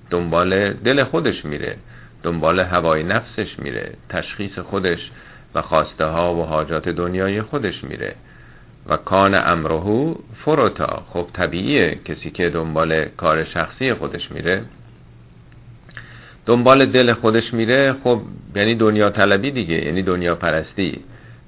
دنبال 0.09 0.73
دل 0.73 1.03
خودش 1.03 1.45
میره 1.45 1.77
دنبال 2.23 2.59
هوای 2.59 3.03
نفسش 3.03 3.59
میره 3.59 3.93
تشخیص 4.09 4.59
خودش 4.59 5.11
و 5.55 5.61
خواسته 5.61 6.05
ها 6.05 6.35
و 6.35 6.43
حاجات 6.43 6.89
دنیای 6.89 7.41
خودش 7.41 7.83
میره. 7.83 8.15
و 8.89 8.97
کان 8.97 9.35
امرهو 9.35 10.15
فروتا. 10.45 11.03
خب 11.09 11.27
طبیعیه 11.33 11.99
کسی 12.05 12.31
که 12.31 12.49
دنبال 12.49 13.05
کار 13.05 13.43
شخصی 13.43 13.93
خودش 13.93 14.31
میره. 14.31 14.61
دنبال 16.45 16.85
دل 16.85 17.13
خودش 17.13 17.53
میره 17.53 17.95
خب 18.03 18.21
یعنی 18.55 18.75
دنیا 18.75 19.09
طلبی 19.09 19.51
دیگه 19.51 19.85
یعنی 19.85 20.01
دنیا 20.01 20.35
پرستی. 20.35 20.99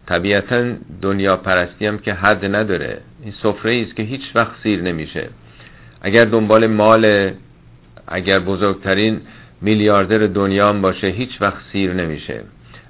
طبیعتا 0.08 0.74
دنیا 1.02 1.38
پرستی 1.38 1.86
هم 1.86 1.98
که 1.98 2.14
حد 2.14 2.56
نداره. 2.56 3.02
این 3.24 3.34
سفره 3.44 3.82
است 3.86 3.96
که 3.96 4.04
هیچ 4.04 4.22
وقت 4.36 4.52
سیر 4.64 4.82
نمیشه. 4.82 5.30
اگر 6.02 6.26
دنبال 6.26 6.68
مال 6.68 7.32
اگر 8.08 8.40
بزرگترین 8.40 9.22
میلیاردر 9.62 10.28
دنیا 10.28 10.70
هم 10.70 10.82
باشه 10.82 11.08
هیچ 11.08 11.42
وقت 11.42 11.62
سیر 11.72 11.94
نمیشه. 11.94 12.42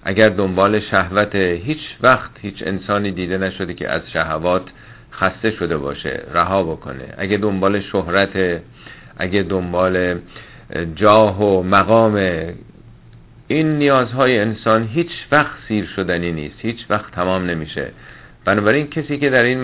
اگر 0.04 0.30
دنبال 0.30 0.80
شهوت 0.80 1.36
هیچ 1.36 1.82
وقت 2.02 2.32
هیچ 2.42 2.64
انسانی 2.66 3.12
دیده 3.12 3.38
نشده 3.38 3.74
که 3.74 3.90
از 3.90 4.02
شهوات 4.14 4.64
خسته 5.12 5.52
شده 5.52 5.78
باشه 5.78 6.24
رها 6.34 6.64
بکنه. 6.64 7.14
اگه 7.18 7.38
دنبال 7.38 7.80
شهرت 7.80 8.62
اگه 9.18 9.44
دنبال 9.44 10.20
جاه 10.96 11.44
و 11.44 11.64
مقام 11.64 12.16
این 13.48 13.78
نیازهای 13.78 14.40
انسان 14.40 14.88
هیچ 14.88 15.12
وقت 15.32 15.58
سیر 15.68 15.86
شدنی 15.86 16.32
نیست 16.32 16.56
هیچ 16.60 16.86
وقت 16.90 17.12
تمام 17.12 17.46
نمیشه. 17.46 17.92
بنابراین 18.46 18.88
کسی 18.88 19.18
که 19.18 19.30
در 19.30 19.44
این 19.44 19.62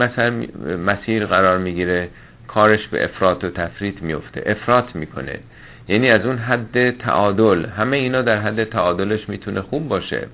مسیر 0.75 1.25
قرار 1.25 1.57
می‌گیره 1.57 2.09
کارش 2.47 2.87
به 2.87 3.03
افراط 3.03 3.43
و 3.43 3.49
تفریط 3.49 4.01
میفته 4.01 4.43
افراط 4.45 4.95
می‌کنه. 4.95 5.39
یعنی 5.87 6.09
از 6.09 6.25
اون 6.25 6.37
حد 6.37 6.97
تعادل 6.97 7.65
همه 7.65 7.97
اینا 7.97 8.21
در 8.21 8.37
حد 8.37 8.63
تعادلش 8.63 9.29
می‌تونه 9.29 9.61
خوب 9.61 9.87
باشه. 9.87 10.27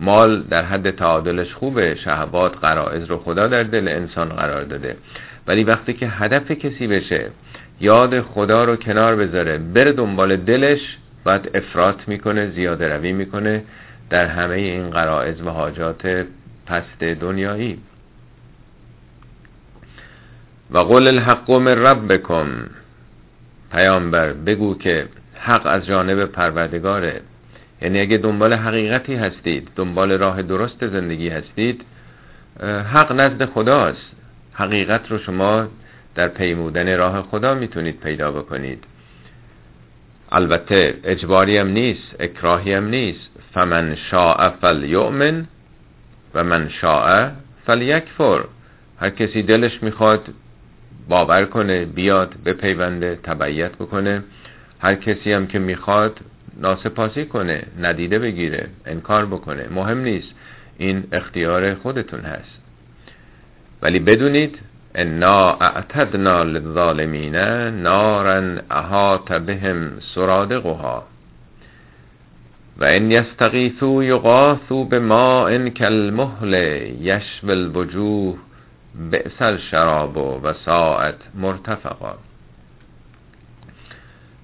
مال 0.00 0.42
در 0.42 0.64
حد 0.64 0.90
تعادلش 0.90 1.54
خوبه 1.54 1.94
شهوات 1.94 2.58
قرائز 2.58 3.04
رو 3.04 3.18
خدا 3.18 3.46
در 3.48 3.62
دل 3.62 3.88
انسان 3.88 4.28
قرار 4.28 4.64
داده. 4.64 4.96
ولی 5.46 5.64
وقتی 5.64 5.92
که 5.92 6.08
هدف 6.08 6.50
کسی 6.50 6.86
بشه 6.86 7.30
یاد 7.80 8.20
خدا 8.20 8.64
رو 8.64 8.76
کنار 8.76 9.16
بذاره 9.16 9.58
بره 9.58 9.92
دنبال 9.92 10.36
دلش 10.36 10.98
باید 11.24 11.50
افراط 11.54 12.08
می‌کنه 12.08 12.50
زیاده 12.50 12.96
روی 12.96 13.12
می‌کنه 13.12 13.62
در 14.10 14.26
همه 14.26 14.54
این 14.54 14.90
قرائز 14.90 15.42
و 15.42 15.50
حاجات 15.50 16.26
پست 16.66 17.02
دنیایی. 17.02 17.78
و 20.70 20.78
قول 20.78 21.08
الحق 21.08 21.50
من 21.50 21.78
ربکم. 21.78 22.48
پیامبر 23.72 24.32
بگو 24.32 24.78
که 24.78 25.08
حق 25.34 25.66
از 25.66 25.86
جانب 25.86 26.24
پروردگاره. 26.24 27.20
یعنی 27.82 28.00
اگه 28.00 28.16
دنبال 28.16 28.52
حقیقتی 28.52 29.14
هستید 29.14 29.68
دنبال 29.76 30.12
راه 30.12 30.42
درست 30.42 30.86
زندگی 30.86 31.28
هستید 31.28 31.84
حق 32.92 33.12
نزد 33.12 33.44
خداست. 33.44 34.10
حقیقت 34.52 35.10
رو 35.10 35.18
شما 35.18 35.68
در 36.14 36.28
پیمودن 36.28 36.98
راه 36.98 37.22
خدا 37.22 37.54
می‌تونید 37.54 38.00
پیدا 38.00 38.32
بکنید. 38.32 38.84
البته 40.32 40.94
اجباری 41.04 41.58
هم 41.58 41.68
نیست 41.68 42.16
اکراهی 42.20 42.72
هم 42.72 42.88
نیست. 42.88 43.30
فمن 43.54 43.96
شاء 44.10 44.50
فلیؤمن 44.50 45.46
و 46.34 46.44
من 46.44 46.68
شاء 46.68 47.30
فلیکفر. 47.66 48.44
هر 48.98 49.10
کسی 49.10 49.42
دلش 49.42 49.82
می‌خواد 49.82 50.28
باور 51.08 51.44
کنه 51.44 51.84
بیاد 51.84 52.34
به 52.44 52.52
پیونده 52.52 53.18
تبعیت 53.22 53.72
بکنه. 53.72 54.22
هر 54.80 54.94
کسی 54.94 55.32
هم 55.32 55.46
که 55.46 55.58
می‌خواد 55.58 56.20
ناسپاسی 56.56 57.24
کنه 57.24 57.62
ندیده 57.80 58.18
بگیره 58.18 58.68
انکار 58.86 59.26
بکنه. 59.26 59.68
مهم 59.70 59.98
نیست. 59.98 60.28
این 60.78 61.04
اختیار 61.12 61.74
خودتون 61.74 62.20
هست. 62.20 62.60
ولی 63.82 63.98
بدونید 63.98 64.58
انا 64.94 65.56
اعتدنا 65.60 66.44
للظالمین 66.44 67.36
نارا 67.82 68.58
احاط 68.70 69.32
بهم 69.32 69.90
سرادقها. 70.14 71.02
و 72.78 72.84
ان 72.84 73.10
یستغیثوا 73.10 74.04
یغاثوا 74.04 74.84
بماء 74.84 75.68
کالمهل 75.68 76.54
یشوی 77.00 77.50
الوجوه 77.50 78.36
بئس 79.10 79.42
الشراب 79.42 80.16
و 80.16 80.52
ساعت 80.52 81.14
مرتفقا. 81.34 82.14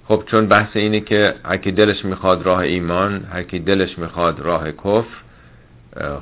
خب 0.08 0.22
چون 0.26 0.46
بحث 0.46 0.76
اینه 0.76 1.00
که 1.00 1.34
هر 1.44 1.56
دلش 1.56 2.04
می‌خواد 2.04 2.42
راه 2.42 2.58
ایمان 2.58 3.24
هر 3.32 3.42
دلش 3.42 3.98
می‌خواد 3.98 4.40
راه 4.40 4.72
کفر 4.72 5.25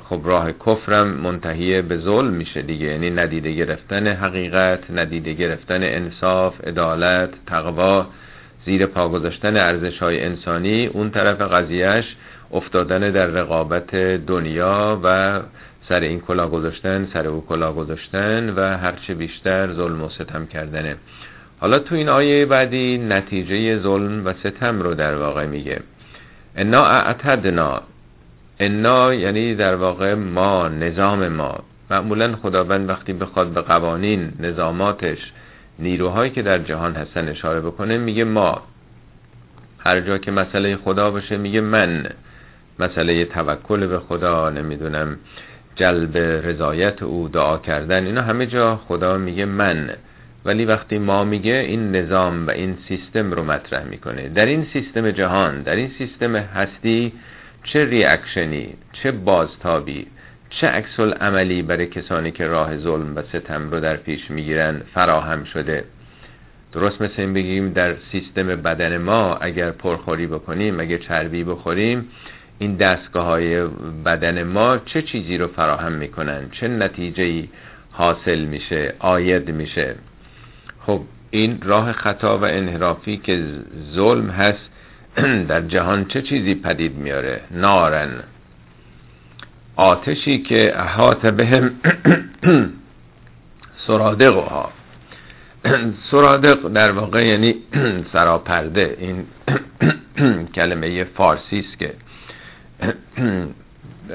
خب 0.09 0.21
راه 0.23 0.51
کفرم 0.51 1.07
منتهی 1.07 1.81
به 1.81 1.97
ظلم 1.97 2.33
میشه 2.33 2.61
دیگه. 2.61 2.87
یعنی 2.87 3.09
ندیده 3.09 3.51
گرفتن 3.51 4.07
حقیقت 4.07 4.91
ندیده 4.91 5.33
گرفتن 5.33 5.79
انصاف 5.83 6.67
عدالت 6.67 7.29
تقوا 7.47 8.07
زیر 8.65 8.85
پا 8.85 9.09
گذاشتن 9.09 9.57
ارزش 9.57 9.99
های 9.99 10.23
انسانی 10.23 10.85
اون 10.85 11.09
طرف 11.09 11.41
قضیهش 11.41 12.15
افتادن 12.53 13.11
در 13.11 13.25
رقابت 13.25 13.95
دنیا 14.27 14.99
و 15.03 15.39
سر 15.89 15.99
این 15.99 16.19
کلا 16.19 16.47
گذاشتن 16.47 17.07
سر 17.13 17.27
او 17.27 17.45
کلا 17.45 17.73
گذاشتن 17.73 18.53
و 18.55 18.77
هرچه 18.77 19.13
بیشتر 19.13 19.73
ظلم 19.73 20.03
و 20.03 20.09
ستم 20.09 20.45
کردنه. 20.45 20.95
حالا 21.59 21.79
تو 21.79 21.95
این 21.95 22.09
آیه 22.09 22.45
بعدی 22.45 22.97
نتیجه 22.97 23.79
ظلم 23.79 24.25
و 24.25 24.33
ستم 24.33 24.81
رو 24.81 24.93
در 24.93 25.15
واقع 25.15 25.45
میگه. 25.45 25.79
انا 26.55 26.85
اعتدنا 26.85 27.81
انا 28.59 29.13
یعنی 29.13 29.55
در 29.55 29.75
واقع 29.75 30.13
ما 30.13 30.67
نظام 30.67 31.27
ما. 31.27 31.63
معمولا 31.91 32.35
خداوند 32.35 32.89
وقتی 32.89 33.13
بخواد 33.13 33.47
به 33.47 33.61
قوانین 33.61 34.31
نظاماتش 34.39 35.17
نیروهایی 35.79 36.31
که 36.31 36.41
در 36.41 36.57
جهان 36.57 36.95
هستن 36.95 37.27
اشاره 37.27 37.61
بکنه 37.61 37.97
میگه 37.97 38.23
ما. 38.23 38.61
هر 39.79 40.01
جا 40.01 40.17
که 40.17 40.31
مسئله 40.31 40.75
خدا 40.75 41.11
باشه 41.11 41.37
میگه 41.37 41.61
من. 41.61 42.09
مسئله 42.79 43.25
توکل 43.25 43.87
به 43.87 43.99
خدا 43.99 44.49
نمی‌دونم 44.49 45.17
جلب 45.75 46.17
رضایت 46.17 47.03
او 47.03 47.27
دعا 47.27 47.57
کردن 47.57 48.05
اینا 48.05 48.21
همه 48.21 48.45
جا 48.45 48.75
خدا 48.87 49.17
میگه 49.17 49.45
من. 49.45 49.89
ولی 50.45 50.65
وقتی 50.65 50.97
ما 50.97 51.23
میگه 51.23 51.53
این 51.53 51.95
نظام 51.95 52.47
و 52.47 52.49
این 52.49 52.77
سیستم 52.87 53.31
رو 53.31 53.43
مطرح 53.43 53.83
می‌کنه. 53.83 54.29
در 54.29 54.45
این 54.45 54.67
سیستم 54.73 55.11
جهان 55.11 55.61
در 55.61 55.75
این 55.75 55.91
سیستم 55.97 56.35
هستی 56.35 57.13
چه 57.65 57.85
ریاکشنی 57.85 58.73
چه 58.93 59.11
بازتابی 59.11 60.07
چه 60.49 60.67
عکس 60.67 60.99
عملی 60.99 61.61
برای 61.61 61.85
کسانی 61.85 62.31
که 62.31 62.47
راه 62.47 62.77
ظلم 62.77 63.15
و 63.15 63.21
ستم 63.21 63.69
رو 63.71 63.79
در 63.79 63.97
پیش 63.97 64.31
می‌گیرن 64.31 64.81
فراهم 64.93 65.43
شده. 65.43 65.83
درست 66.73 67.01
مثل 67.01 67.13
این 67.17 67.33
بگیم 67.33 67.73
در 67.73 67.95
سیستم 68.11 68.47
بدن 68.47 68.97
ما 68.97 69.35
اگر 69.35 69.71
پرخوری 69.71 70.27
بکنیم 70.27 70.79
اگر 70.79 70.97
چربی 70.97 71.43
بخوریم 71.43 72.07
این 72.59 72.75
دستگاه 72.75 73.25
های 73.25 73.63
بدن 74.05 74.43
ما 74.43 74.77
چه 74.77 75.01
چیزی 75.01 75.37
رو 75.37 75.47
فراهم 75.47 75.91
می‌کنن؟ 75.91 76.49
چه 76.51 76.67
نتیجه 76.67 77.47
حاصل 77.91 78.45
میشه 78.45 78.93
آید 78.99 79.51
میشه؟ 79.51 79.95
خب 80.85 81.01
این 81.31 81.59
راه 81.63 81.91
خطا 81.91 82.37
و 82.37 82.43
انحرافی 82.45 83.17
که 83.17 83.45
ظلم 83.93 84.29
هست 84.29 84.69
در 85.49 85.61
جهان 85.61 86.05
چه 86.05 86.21
چیزی 86.21 86.55
پدید 86.55 86.95
میاره؟ 86.95 87.41
نارن. 87.51 88.09
آتشی 89.75 90.41
که 90.43 90.81
احاط 90.81 91.25
بهم 91.25 91.71
سرادقها. 93.87 94.71
سرادق 96.11 96.67
در 96.67 96.91
واقع 96.91 97.25
یعنی 97.25 97.55
سراپرده. 98.13 98.97
این 98.99 99.25
کلمه 100.55 101.03
فارسی 101.03 101.59
است 101.59 101.79
که 101.79 101.93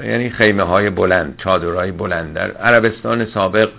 یعنی 0.03 0.29
خیمه 0.29 0.63
های 0.63 0.89
بلند 0.89 1.35
چادرهای 1.37 1.91
بلند. 1.91 2.33
در 2.33 2.51
عربستان 2.51 3.25
سابق 3.25 3.69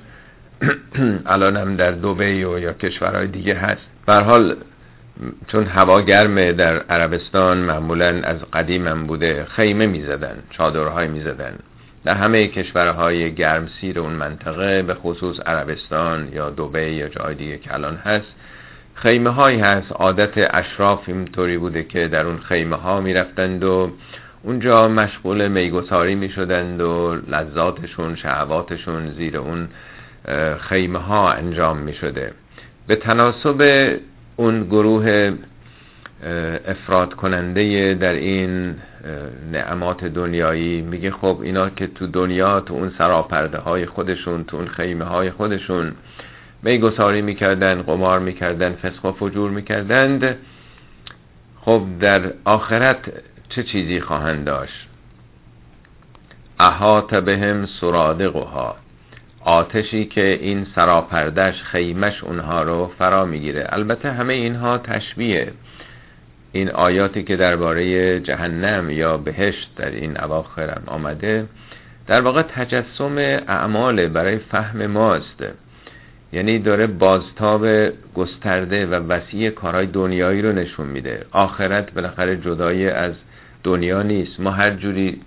الانم 1.26 1.76
در 1.76 1.90
دوبی 1.90 2.44
و 2.44 2.58
یا 2.58 2.72
کشورهای 2.72 3.26
دیگه 3.26 3.54
هست. 3.54 3.82
بر 4.06 4.20
حال 4.20 4.56
چون 5.48 5.64
هوا 5.64 6.00
گرمه 6.00 6.52
در 6.52 6.78
عربستان 6.78 7.58
معمولا 7.58 8.20
از 8.24 8.44
قدیم 8.52 8.86
هم 8.88 9.06
بوده 9.06 9.44
خیمه 9.44 9.86
می‌زدن 9.86 10.36
چادرهای 10.50 11.08
می‌زدن. 11.08 11.58
در 12.04 12.14
همه 12.14 12.48
کشورهای 12.48 13.34
گرمسیر 13.34 13.98
اون 13.98 14.12
منطقه 14.12 14.82
به 14.82 14.94
خصوص 14.94 15.40
عربستان 15.40 16.28
یا 16.32 16.50
دوبه 16.50 16.92
یا 16.92 17.08
جای 17.08 17.34
دیگه 17.34 17.58
که 17.58 17.74
الان 17.74 17.96
هست 17.96 18.34
خیمه 18.94 19.30
هایی 19.30 19.60
هست. 19.60 19.92
عادت 19.92 20.32
اشراف 20.54 21.02
اینطوری 21.06 21.58
بوده 21.58 21.82
که 21.82 22.08
در 22.08 22.26
اون 22.26 22.38
خیمه 22.38 22.76
ها 22.76 23.00
می‌رفتند 23.00 23.64
و 23.64 23.90
اونجا 24.42 24.88
مشغول 24.88 25.48
میگساری 25.48 26.14
می‌شدند 26.14 26.80
و 26.80 27.16
لذاتشون 27.28 28.16
شهواتشون 28.16 29.12
زیر 29.12 29.36
اون 29.38 29.68
خیمه 30.60 30.98
ها 30.98 31.32
انجام 31.32 31.78
می‌شده. 31.78 32.32
به 32.86 32.96
تناسب 32.96 33.92
اون 34.36 34.64
گروه 34.64 35.32
افراد 36.66 37.14
کننده 37.14 37.94
در 37.94 38.12
این 38.12 38.74
نعمات 39.52 40.04
دنیایی. 40.04 40.82
میگه 40.82 41.10
خب 41.10 41.38
اینا 41.42 41.70
که 41.70 41.86
تو 41.86 42.06
دنیا 42.06 42.60
تو 42.60 42.74
اون 42.74 42.92
سراپرده 42.98 43.58
های 43.58 43.86
خودشون 43.86 44.44
تو 44.44 44.56
اون 44.56 44.68
خیمه 44.68 45.04
های 45.04 45.30
خودشون 45.30 45.92
میگساری 46.62 47.22
می‌کردن 47.22 47.82
قمار 47.82 48.18
می‌کردن 48.18 48.72
فسق 48.72 49.04
و 49.04 49.12
فجور 49.12 49.50
می‌کردند. 49.50 50.36
خب 51.60 51.82
در 52.00 52.32
آخرت 52.44 52.98
چه 53.48 53.62
چیزی 53.62 54.00
خواهند 54.00 54.44
داشت؟ 54.44 54.88
احاط 56.60 57.14
بهم 57.14 57.66
سرادقها. 57.80 58.76
آتشی 59.44 60.04
که 60.04 60.38
این 60.42 60.66
سراپردش 60.74 61.62
خیمش 61.62 62.24
اونها 62.24 62.62
رو 62.62 62.92
فرا 62.98 63.24
می‌گیره. 63.24 63.66
البته 63.68 64.12
همه 64.12 64.34
اینها 64.34 64.78
تشبیه. 64.78 65.52
این 66.52 66.70
آیاتی 66.70 67.22
که 67.22 67.36
درباره 67.36 68.20
جهنم 68.20 68.90
یا 68.90 69.16
بهشت 69.16 69.70
در 69.76 69.90
این 69.90 70.20
اواخر 70.20 70.78
آمده 70.86 71.46
در 72.06 72.20
واقع 72.20 72.42
تجسم 72.42 73.18
اعمال 73.48 74.08
برای 74.08 74.38
فهم 74.38 74.86
ماست. 74.86 75.44
یعنی 76.32 76.58
داره 76.58 76.86
بازتاب 76.86 77.66
گسترده 78.14 78.86
و 78.86 78.94
وسیع 78.94 79.50
کارهای 79.50 79.86
دنیایی 79.86 80.42
رو 80.42 80.52
نشون 80.52 80.86
میده. 80.86 81.26
آخرت 81.30 81.94
بالاخره 81.94 82.36
جدای 82.36 82.90
از 82.90 83.12
دنیا 83.64 84.02
نیست. 84.02 84.40
ما 84.40 84.50
هر 84.50 84.70
جوری 84.70 85.20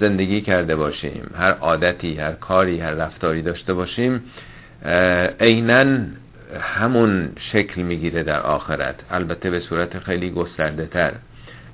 زندگی 0.00 0.40
کرده 0.40 0.76
باشیم 0.76 1.30
هر 1.38 1.52
عادتی 1.52 2.16
هر 2.16 2.32
کاری 2.32 2.80
هر 2.80 2.90
رفتاری 2.90 3.42
داشته 3.42 3.74
باشیم 3.74 4.22
عینا 5.40 5.98
همون 6.60 7.28
شکل 7.52 7.82
می‌گیره 7.82 8.22
در 8.22 8.40
آخرت. 8.40 8.94
البته 9.10 9.50
به 9.50 9.60
صورت 9.60 9.98
خیلی 9.98 10.30
گسترده 10.30 10.86
تر 10.86 11.12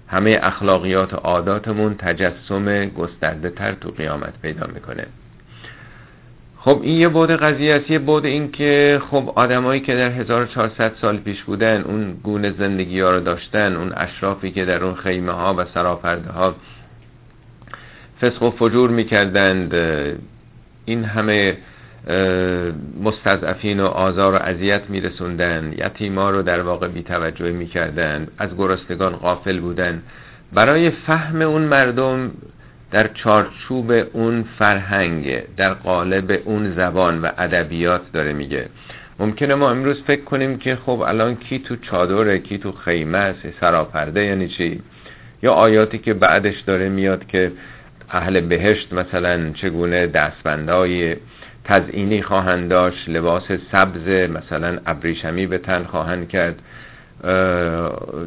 همه 0.08 0.38
اخلاقیات 0.42 1.14
و 1.14 1.16
عاداتمون 1.16 1.94
تجسم 1.94 2.86
گسترده 2.86 3.50
تر 3.50 3.72
تو 3.72 3.90
قیامت 3.90 4.32
پیدا 4.42 4.66
می‌کنه. 4.74 5.06
خب 6.58 6.80
این 6.82 7.00
یه 7.00 7.08
بود 7.08 7.30
قضیه 7.30 7.74
است. 7.74 7.90
یه 7.90 7.98
بود 7.98 8.24
این 8.24 8.52
که 8.52 9.02
خب 9.10 9.32
آدمایی 9.34 9.80
که 9.80 9.94
در 9.94 10.10
1400 10.10 10.92
سال 11.00 11.16
پیش 11.16 11.42
بودن 11.42 11.82
اون 11.82 12.12
گونه 12.22 12.50
زندگی 12.58 13.00
ها 13.00 13.10
رو 13.10 13.20
داشتن 13.20 13.76
اون 13.76 13.92
اشرافی 13.96 14.50
که 14.50 14.64
در 14.64 14.84
اون 14.84 14.94
خیمه 14.94 15.32
ها 15.32 15.54
و 15.58 15.64
سراپرده 15.74 16.30
ها 16.30 16.54
فسق 18.24 18.42
و 18.42 18.50
فجور 18.50 18.90
می‌کردند. 18.90 19.74
این 20.84 21.04
همه 21.04 21.56
مستضعفین 23.02 23.80
و 23.80 23.86
آزار 23.86 24.34
و 24.34 24.36
اذیت 24.36 24.82
میرسوندن 24.88 25.74
یتیما 25.78 26.30
رو 26.30 26.42
در 26.42 26.60
واقع 26.62 26.88
بیتوجه 26.88 27.52
می‌کردن 27.52 28.26
از 28.38 28.56
گرستگان 28.58 29.16
غافل 29.16 29.60
بودن 29.60 30.02
برای 30.52 30.90
فهم 30.90 31.42
اون 31.42 31.62
مردم 31.62 32.30
در 32.90 33.08
چارچوب 33.08 33.92
اون 34.12 34.44
فرهنگ 34.58 35.42
در 35.56 35.74
قالب 35.74 36.40
اون 36.44 36.72
زبان 36.72 37.22
و 37.22 37.28
ادبیات 37.38 38.02
داره 38.12 38.32
میگه. 38.32 38.66
ممکنه 39.18 39.54
ما 39.54 39.70
امروز 39.70 40.02
فکر 40.02 40.24
کنیم 40.24 40.58
که 40.58 40.76
خب 40.76 41.00
الان 41.00 41.36
کی 41.36 41.58
تو 41.58 41.76
چادره 41.76 42.38
کی 42.38 42.58
تو 42.58 42.72
خیمه 42.72 43.18
است 43.18 43.40
سراپرده 43.60 44.24
یعنی 44.24 44.48
چی؟ 44.48 44.80
یا 45.42 45.52
آیاتی 45.52 45.98
که 45.98 46.14
بعدش 46.14 46.60
داره 46.60 46.88
میاد 46.88 47.26
که 47.26 47.52
اهل 48.10 48.40
بهشت 48.40 48.92
مثلا 48.92 49.50
چگونه 49.52 50.06
دستبندای 50.06 51.16
تزئینی 51.64 52.22
خواهند 52.22 52.70
داشت 52.70 53.08
لباس 53.08 53.52
سبز 53.72 54.08
مثلا 54.30 54.78
ابریشمی 54.86 55.46
به 55.46 55.58
تن 55.58 55.84
خواهند 55.84 56.28
کرد 56.28 56.62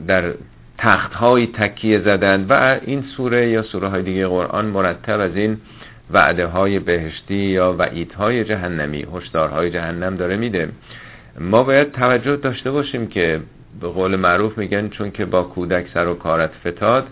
در 0.08 0.34
تخت 0.78 1.14
های 1.14 1.48
تکیه 1.48 2.00
زدن 2.00 2.46
و 2.50 2.80
این 2.86 3.04
سوره 3.18 3.50
یا 3.50 3.62
سوره 3.62 3.88
های 3.88 4.04
دیگه 4.04 4.28
قرآن 4.28 4.66
مرتب 4.66 5.20
از 5.20 5.36
این 5.36 5.58
وعده 6.12 6.46
های 6.46 6.80
بهشتی 6.80 7.36
یا 7.36 7.76
وعید 7.80 8.14
های 8.14 8.44
جهنمی 8.44 9.06
های 9.34 9.70
جهنم 9.72 10.16
داره 10.16 10.38
میده. 10.38 10.70
ما 11.40 11.64
باید 11.64 11.92
توجه 11.92 12.36
داشته 12.36 12.72
باشیم 12.72 13.08
که 13.08 13.40
به 13.82 13.88
قول 13.88 14.16
معروف 14.16 14.58
میگن 14.58 14.90
چون 14.90 15.12
که 15.12 15.26
با 15.26 15.44
کودک 15.44 15.86
سر 15.94 16.08
و 16.08 16.14
کارت 16.14 16.52
فتاد 16.66 17.08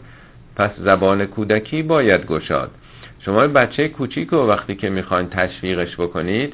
پس 0.55 0.71
زبان 0.77 1.25
کودکی 1.25 1.83
باید 1.83 2.25
گشاد. 2.25 2.71
شما 3.19 3.47
بچه 3.47 3.87
کوچیک 3.87 4.29
رو 4.29 4.47
وقتی 4.47 4.75
که 4.75 4.89
می‌خواین 4.89 5.29
تشویقش 5.29 5.95
بکنید 5.95 6.53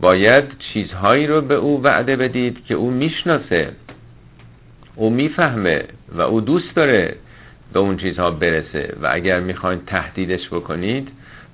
باید 0.00 0.44
چیزهایی 0.72 1.26
رو 1.26 1.40
به 1.40 1.54
او 1.54 1.82
وعده 1.82 2.16
بدید 2.16 2.64
که 2.64 2.74
او 2.74 2.90
می‌شناسه 2.90 3.72
او 4.96 5.10
می‌فهمه 5.10 5.84
و 6.12 6.20
او 6.20 6.40
دوست 6.40 6.74
داره 6.74 7.16
به 7.72 7.78
اون 7.78 7.96
چیزها 7.96 8.30
برسه. 8.30 8.96
و 9.02 9.08
اگر 9.10 9.40
می‌خواین 9.40 9.80
تهدیدش 9.86 10.48
بکنید 10.48 11.08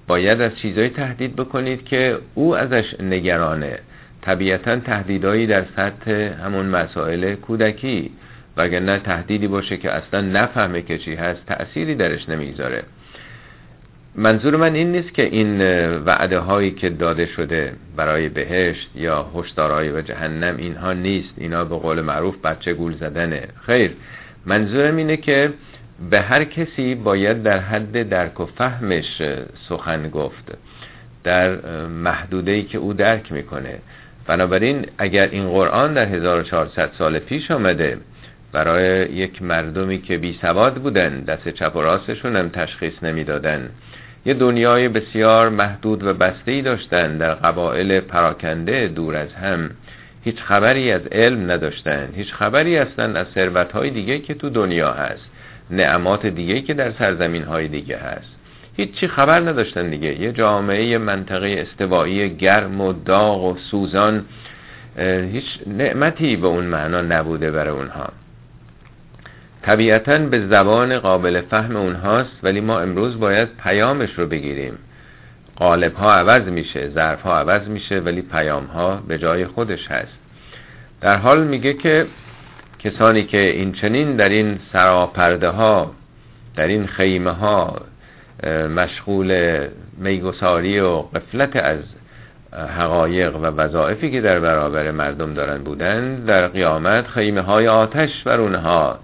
باید 0.06 0.40
از 0.40 0.56
چیزهایی 0.56 0.90
تهدید 0.90 1.36
بکنید 1.36 1.84
که 1.84 2.18
او 2.34 2.56
ازش 2.56 3.00
نگرانه. 3.00 3.78
طبیعتا 4.22 4.76
تهدیدهایی 4.76 5.46
در 5.46 5.64
سطح 5.76 6.10
همون 6.10 6.66
مسائل 6.66 7.34
کودکی. 7.34 8.10
وگرنه 8.56 8.98
تهدیدی 8.98 9.48
باشه 9.48 9.76
که 9.76 9.90
اصلا 9.90 10.20
نفهمه 10.20 10.82
که 10.82 10.98
چی 10.98 11.14
هست 11.14 11.46
تأثیری 11.46 11.94
درش 11.94 12.28
نمی‌ذاره 12.28 12.82
منظور 14.16 14.56
من 14.56 14.74
این 14.74 14.92
نیست 14.92 15.14
که 15.14 15.22
این 15.22 15.60
وعده 15.98 16.38
هایی 16.38 16.70
که 16.70 16.90
داده 16.90 17.26
شده 17.26 17.72
برای 17.96 18.28
بهشت 18.28 18.90
یا 18.94 19.30
هشدارهای 19.34 19.90
و 19.90 20.00
جهنم 20.00 20.56
اینها 20.56 20.92
نیست. 20.92 21.34
اینا 21.36 21.64
به 21.64 21.76
قول 21.76 22.00
معروف 22.00 22.36
بچه 22.44 22.74
گول 22.74 22.94
زدنه. 22.94 23.42
خیر 23.66 23.90
منظورم 24.46 24.96
اینه 24.96 25.16
که 25.16 25.52
به 26.10 26.20
هر 26.20 26.44
کسی 26.44 26.94
باید 26.94 27.42
در 27.42 27.58
حد 27.58 28.08
درک 28.08 28.40
و 28.40 28.46
فهمش 28.46 29.22
سخن 29.68 30.08
گفت. 30.08 30.58
در 31.24 31.56
محدوده 31.86 32.50
ای 32.50 32.62
که 32.62 32.78
او 32.78 32.92
درک 32.92 33.32
می‌کنه. 33.32 33.78
بنابراین 34.26 34.86
اگر 34.98 35.28
این 35.28 35.48
قرآن 35.48 35.94
در 35.94 36.06
1400 36.06 36.90
سال 36.98 37.18
پیش 37.18 37.50
آمده 37.50 37.98
برای 38.54 39.12
یک 39.12 39.42
مردمی 39.42 39.98
که 40.02 40.18
بی 40.18 40.38
سواد 40.40 40.74
بودن 40.74 41.20
دست 41.20 41.48
چپ 41.48 41.76
و 41.76 41.80
راستشون 41.80 42.36
هم 42.36 42.48
تشخیص 42.48 42.92
نمی‌دادن. 43.02 43.68
یه 44.26 44.34
دنیای 44.34 44.88
بسیار 44.88 45.48
محدود 45.48 46.04
و 46.04 46.14
بسته 46.14 46.62
داشتن 46.62 47.18
در 47.18 47.34
قبایل 47.34 48.00
پراکنده 48.00 48.88
دور 48.88 49.16
از 49.16 49.32
هم. 49.32 49.70
هیچ 50.24 50.40
خبری 50.40 50.92
از 50.92 51.06
علم 51.06 51.50
نداشتن. 51.50 52.08
هیچ 52.16 52.32
خبری 52.32 52.76
هستن 52.76 53.16
از 53.16 53.26
ثروت 53.34 53.72
های 53.72 53.90
دیگه 53.90 54.18
که 54.18 54.34
تو 54.34 54.50
دنیا 54.50 54.92
هست. 54.92 55.30
نعمات 55.70 56.26
دیگه 56.26 56.60
که 56.60 56.74
در 56.74 56.92
سرزمین 56.92 57.42
های 57.42 57.68
دیگه 57.68 57.96
هست. 57.96 58.34
هیچی 58.76 59.08
خبر 59.08 59.40
نداشتن 59.40 59.90
دیگه. 59.90 60.20
یه 60.20 60.32
جامعه 60.32 60.98
منطقه 60.98 61.56
استوایی 61.58 62.36
گرم 62.36 62.80
و 62.80 62.92
داغ 62.92 63.44
و 63.44 63.56
سوزان 63.70 64.24
هیچ 65.32 65.44
نعمتی 65.66 66.36
به 66.36 66.46
اون 66.46 66.64
معنا 66.64 67.02
نبوده 67.02 67.50
برای 67.50 67.74
اونها. 67.74 68.23
طبیعتا 69.66 70.18
به 70.18 70.46
زبان 70.46 70.98
قابل 70.98 71.40
فهم 71.40 71.76
اونهاست 71.76 72.38
ولی 72.42 72.60
ما 72.60 72.80
امروز 72.80 73.20
باید 73.20 73.48
پیامش 73.62 74.18
رو 74.18 74.26
بگیریم. 74.26 74.78
قالب 75.56 75.94
ها 75.94 76.14
عوض 76.14 76.42
میشه 76.42 76.88
ظرف 76.88 77.22
ها 77.22 77.38
عوض 77.38 77.68
میشه 77.68 77.98
ولی 78.00 78.22
پیام 78.22 78.64
ها 78.64 79.02
به 79.08 79.18
جای 79.18 79.46
خودش 79.46 79.90
هست. 79.90 80.18
در 81.00 81.16
حال 81.16 81.44
میگه 81.44 81.74
که 81.74 82.06
کسانی 82.78 83.24
که 83.24 83.38
این 83.38 83.72
چنین 83.72 84.16
در 84.16 84.28
این 84.28 84.58
سراپرده 84.72 85.48
ها 85.48 85.94
در 86.56 86.66
این 86.66 86.86
خیمه 86.86 87.30
ها 87.30 87.80
مشغول 88.76 89.58
میگساری 89.98 90.80
و 90.80 90.96
قفلت 90.96 91.56
از 91.56 91.78
حقایق 92.78 93.36
و 93.36 93.46
وظائفی 93.46 94.10
که 94.10 94.20
در 94.20 94.40
برابر 94.40 94.90
مردم 94.90 95.34
دارن 95.34 95.58
بودن 95.58 96.14
در 96.14 96.48
قیامت 96.48 97.06
خیمه 97.06 97.40
های 97.40 97.68
آتش 97.68 98.22
بر 98.24 98.40
اونها 98.40 98.98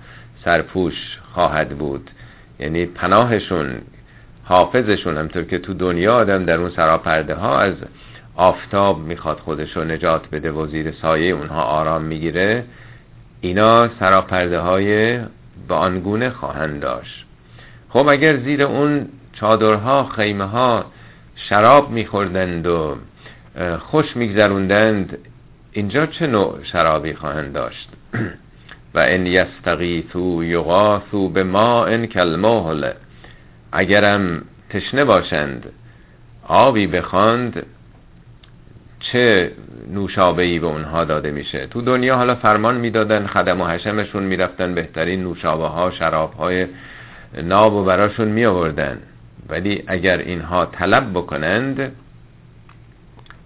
سرپوش 0.45 1.19
خواهد 1.33 1.69
بود. 1.69 2.11
یعنی 2.59 2.87
پناهشون 2.87 3.81
حافظشون 4.45 5.17
همطور 5.17 5.45
که 5.45 5.59
تو 5.59 5.75
دنیا 5.75 6.15
آدم 6.15 6.45
در 6.45 6.57
اون 6.57 6.71
سراپرده 6.71 7.35
ها 7.35 7.61
از 7.61 7.75
آفتاب 8.37 8.99
می‌خواد 8.99 9.39
خودش 9.39 9.77
رو 9.77 9.85
نجات 9.85 10.31
بده 10.31 10.53
و 10.53 10.67
زیر 10.67 10.93
سایه 11.03 11.35
اونها 11.35 11.63
آرام 11.63 12.03
می‌گیره 12.03 12.65
اینا 13.41 13.89
سراپرده 14.01 14.61
های 14.61 15.19
به 15.69 15.75
آنگونه 15.75 16.31
خواهند 16.31 16.81
داشت. 16.81 17.27
خب 17.89 18.09
اگر 18.09 18.37
زیر 18.37 18.63
اون 18.63 19.09
چادرها 19.33 20.05
خیمه 20.05 20.45
ها 20.45 20.85
شراب 21.37 21.91
میخوردند 21.91 22.67
و 22.67 22.97
خوش 23.79 24.17
میگذروندند 24.17 25.19
اینجا 25.73 26.07
چه 26.07 26.27
نوع 26.27 26.59
شرابی 26.63 27.15
خواهند 27.15 27.53
داشت؟ 27.53 27.89
و 28.95 28.99
ان 28.99 29.27
یستغیثو 29.27 30.45
یغاثو 30.45 31.29
به 31.29 31.45
ما 31.45 31.87
ان 31.87 32.07
کلمهل 32.07 32.91
اگرم 33.73 34.43
تشنه 34.71 35.05
باشند 35.05 35.73
آبی 36.49 36.87
بخواند 36.87 37.67
چه 39.01 39.53
نوشابهی 39.91 40.59
به 40.59 40.67
اونها 40.67 41.05
داده 41.05 41.31
میشه؟ 41.31 41.67
تو 41.67 41.81
دنیا 41.81 42.17
حالا 42.17 42.35
فرمان 42.35 42.77
می‌دادن 42.77 43.27
خدم 43.27 43.61
و 43.61 43.67
حشمشون 43.67 44.23
می‌رفتن 44.23 44.75
بهترین 44.75 45.23
نوشابه 45.23 45.67
ها 45.67 45.91
شراب 45.91 46.33
های 46.33 46.67
ناب 47.43 47.73
و 47.73 47.85
براشون 47.85 48.29
می 48.29 48.45
آوردن 48.45 48.99
ولی 49.49 49.85
اگر 49.87 50.19
اینها 50.19 50.67
طلب 50.67 51.11
بکنند 51.11 51.93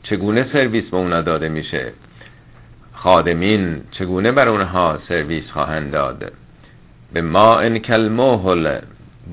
چگونه 0.03 0.47
سرویس 0.53 0.85
به 0.85 0.97
اونا 0.97 1.21
داده 1.21 1.49
میشه؟ 1.49 1.93
خادمین 3.05 3.81
چگونه 3.91 4.33
بر 4.33 4.49
اونها 4.49 4.99
سرویس 5.09 5.51
خواهند 5.51 5.93
داد؟ 5.93 6.33
به 7.13 7.23
ما 7.23 7.59
ان 7.59 8.09
مهل 8.09 8.79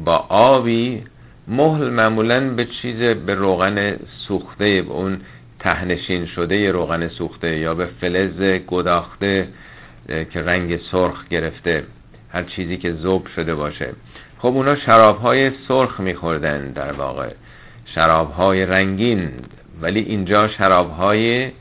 با 0.05 0.15
آبی 0.29 1.03
مهل 1.47 1.89
معمولا 1.89 2.49
به 2.49 2.65
چیز 2.65 2.99
به 2.99 3.35
روغن 3.35 3.95
سوخته 4.27 4.81
به 4.81 4.91
اون 4.91 5.21
تهنشین 5.59 6.25
شده 6.25 6.71
روغن 6.71 7.07
سوخته 7.07 7.57
یا 7.57 7.73
به 7.73 7.85
فلز 7.85 8.41
گداخته 8.67 9.47
که 10.07 10.41
رنگ 10.41 10.77
سرخ 10.77 11.27
گرفته 11.27 11.83
هر 12.29 12.43
چیزی 12.43 12.77
که 12.77 12.91
زوب 12.91 13.27
شده 13.27 13.55
باشه. 13.55 13.93
خب 14.37 14.47
اونا 14.47 14.75
شراب 14.75 15.21
های 15.21 15.51
سرخ 15.67 15.99
میخوردن 15.99 16.71
در 16.71 16.91
واقع. 16.91 17.29
شراب 17.85 18.31
های 18.31 18.65
رنگین 18.65 19.31
ولی 19.81 19.99
اینجا 19.99 20.47
شراب 20.47 20.91
های 20.91 21.51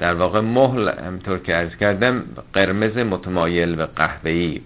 در 0.00 0.14
واقع 0.14 0.40
مهل 0.40 0.88
همطور 0.88 1.38
که 1.38 1.56
ارز 1.56 1.76
کردم 1.76 2.22
قرمز 2.52 2.96
متمایل 2.96 3.80
و 3.80 3.86
قهوه‌ای. 3.96 4.60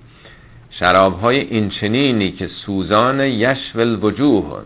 شراب 0.71 1.21
های 1.21 1.41
اینچنینی 1.41 2.33
که 2.33 2.47
سوزان 2.47 3.21
یشول 3.21 3.99
وجوه 4.03 4.63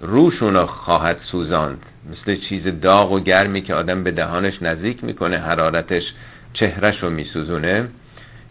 روشون 0.00 0.66
خواهد 0.66 1.16
سوزاند. 1.22 1.82
مثل 2.10 2.36
چیز 2.36 2.80
داغ 2.80 3.12
و 3.12 3.20
گرمی 3.20 3.62
که 3.62 3.74
آدم 3.74 4.04
به 4.04 4.10
دهانش 4.10 4.62
نزدیک 4.62 5.04
می‌کنه 5.04 5.38
حرارتش 5.38 6.02
چهرش 6.52 7.02
رو 7.02 7.10
میسوزونه. 7.10 7.88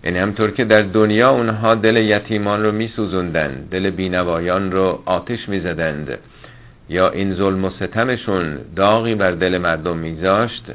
یعنی 0.03 0.19
همطور 0.19 0.51
که 0.51 0.65
در 0.65 0.81
دنیا 0.81 1.29
اونها 1.29 1.75
دل 1.75 1.97
یتیمان 1.97 2.63
رو 2.63 2.71
میسوزوندن 2.71 3.67
دل 3.71 3.89
بینوایان 3.89 4.71
رو 4.71 5.03
آتش 5.05 5.49
می‌زدند. 5.49 6.17
یا 6.89 7.09
این 7.09 7.33
ظلم 7.33 7.65
و 7.65 7.69
ستمشون 7.69 8.57
داغی 8.75 9.15
بر 9.15 9.31
دل 9.31 9.57
مردم 9.57 9.97
میذاشت. 9.97 10.65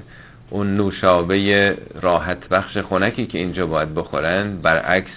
اون 0.51 0.77
نوشابه 0.77 1.79
راحت 2.03 2.49
بخش 2.49 2.79
خونکی 2.79 3.27
که 3.27 3.39
اینجا 3.39 3.67
باید 3.67 3.95
بخورن 3.95 4.57
برعکس 4.57 5.11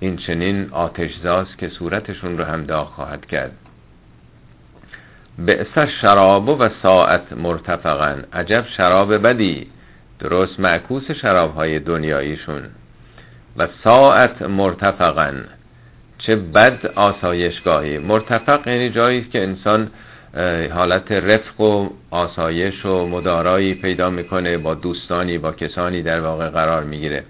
این 0.00 0.16
چنین 0.16 0.68
آتشزاز 0.70 1.46
که 1.56 1.68
صورتشون 1.68 2.38
رو 2.38 2.44
هم 2.44 2.64
داغ 2.64 2.88
خواهد 2.88 3.26
کرد. 3.26 3.52
بئس 5.38 5.78
شراب 6.00 6.48
و 6.48 6.68
ساعت 6.82 7.32
مرتفقا. 7.32 8.16
عجب 8.32 8.64
شراب 8.76 9.26
بدی. 9.26 9.66
درست 10.18 10.60
معکوس 10.60 11.10
شراب 11.10 11.54
های 11.54 11.78
دنیاییشون. 11.78 12.62
و 13.56 13.68
ساعت 13.84 14.42
مرتفقا. 14.42 15.32
چه 16.18 16.36
بد 16.36 16.86
آسایشگاهی. 16.86 17.98
مرتفق 17.98 18.68
یعنی 18.68 18.90
جایی 18.90 19.24
که 19.24 19.42
انسان 19.42 19.90
حالت 20.74 21.12
رفق 21.12 21.60
و 21.60 21.88
آسایش 22.10 22.86
و 22.86 23.06
مدارایی 23.06 23.74
پیدا 23.74 24.10
می‌کنه 24.10 24.58
با 24.58 24.74
دوستانی 24.74 25.38
با 25.38 25.52
کسانی 25.52 26.02
در 26.02 26.20
واقع 26.20 26.48
قرار 26.48 26.84
می‌گیره. 26.84 27.24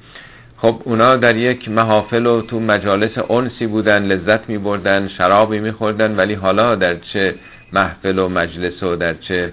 خب 0.57 0.83
اونا 0.85 1.17
در 1.17 1.37
یک 1.37 1.69
محافل 1.69 2.27
و 2.27 2.43
تو 2.43 2.61
مجالس 2.61 3.19
انسی 3.31 3.67
بودن 3.67 4.03
لذت 4.03 4.49
میبردن 4.49 5.09
شرابی 5.09 5.59
میخوردن 5.59 6.17
ولی 6.17 6.35
حالا 6.35 6.75
در 6.75 6.97
چه 6.97 7.35
محفل 7.73 8.19
و 8.19 8.29
مجلس 8.29 8.83
و 8.83 8.97
در 8.97 9.15
چه 9.15 9.53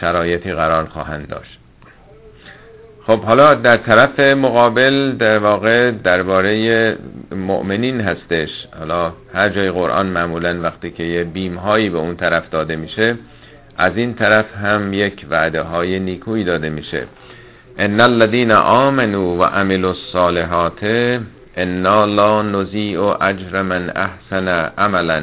شرایطی 0.00 0.52
قرار 0.52 0.84
خواهند 0.84 1.28
داشت. 1.28 1.61
خب 3.06 3.20
حالا 3.20 3.54
در 3.54 3.76
طرف 3.76 4.20
مقابل 4.20 5.12
در 5.12 5.38
واقع 5.38 5.90
درباره 5.90 6.96
مؤمنین 7.32 8.00
هستش. 8.00 8.48
حالا 8.78 9.12
هر 9.34 9.48
جای 9.48 9.70
قرآن 9.70 10.06
معمولا 10.06 10.60
وقتی 10.62 10.90
که 10.90 11.02
یه 11.02 11.24
بیم 11.24 11.54
هایی 11.54 11.90
به 11.90 11.98
اون 11.98 12.16
طرف 12.16 12.50
داده 12.50 12.76
میشه 12.76 13.16
از 13.78 13.96
این 13.96 14.14
طرف 14.14 14.56
هم 14.56 14.92
یک 14.92 15.26
وعده 15.30 15.62
های 15.62 16.00
نیکویی 16.00 16.44
داده 16.44 16.70
میشه. 16.70 17.06
ان 17.78 18.00
الذين 18.00 18.50
آمنوا 18.52 19.36
و 19.36 19.42
عملوا 19.42 19.90
الصالحات 19.90 20.84
انا 21.56 22.04
لا 22.04 22.42
نضيع 22.42 23.00
اجر 23.20 23.62
من 23.62 23.90
احسن 23.96 24.48
عملا. 24.78 25.22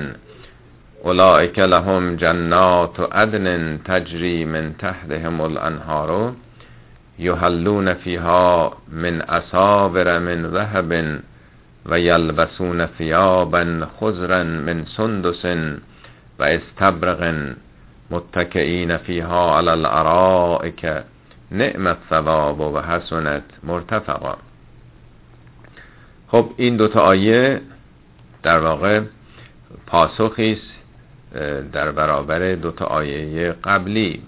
اولئک 1.04 1.60
لهم 1.60 2.16
جنات 2.16 3.00
عدن 3.12 3.80
تجری 3.86 4.46
من 4.46 4.74
تحتهم 4.80 5.42
الانهار. 5.42 6.34
یحلون 7.20 7.94
فیها 7.94 8.74
من 8.92 9.22
اصابر 9.22 10.20
من 10.20 10.52
ذهب 10.52 11.20
و 11.86 12.00
یلبسون 12.00 12.86
ثیابا 12.86 13.88
خضرا 14.00 14.44
من 14.44 14.86
سندس 14.98 15.46
و 16.40 16.44
استبرق 16.44 17.34
متکئین 18.12 18.98
فیها 18.98 19.58
علی 19.58 19.70
الارائک 19.70 21.04
نعم 21.52 21.88
الثواب 21.88 22.60
و 22.60 22.80
حسنت 22.80 23.44
مرتفقا. 23.64 24.36
خب 26.28 26.50
این 26.58 26.78
دوتا 26.78 27.00
آیه 27.00 27.62
در 28.44 28.60
واقع 28.60 29.02
پاسخی 29.88 30.52
است 30.54 30.80
در 31.72 31.92
برابر 31.92 32.56
دوتا 32.56 32.86
آیه 32.86 33.56
قبلی. 33.64 34.22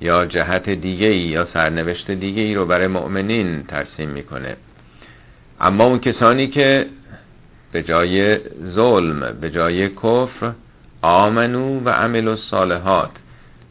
یا 0.00 0.24
جهت 0.24 0.70
دیگه 0.70 1.06
ای 1.06 1.18
یا 1.18 1.48
سرنوشت 1.54 2.10
دیگه 2.10 2.42
ای 2.42 2.54
رو 2.54 2.66
برای 2.66 2.86
مؤمنین 2.86 3.62
ترسیم 3.62 4.08
می‌کنه. 4.08 4.56
اما 5.60 5.84
اون 5.84 5.98
کسانی 5.98 6.46
که 6.46 6.86
به 7.72 7.82
جای 7.82 8.38
ظلم 8.70 9.38
به 9.40 9.50
جای 9.50 9.88
کفر 9.88 10.52
آمنو 11.02 11.80
و 11.80 11.88
عمل 11.88 12.28
و 12.28 12.36
صالحات 12.36 13.10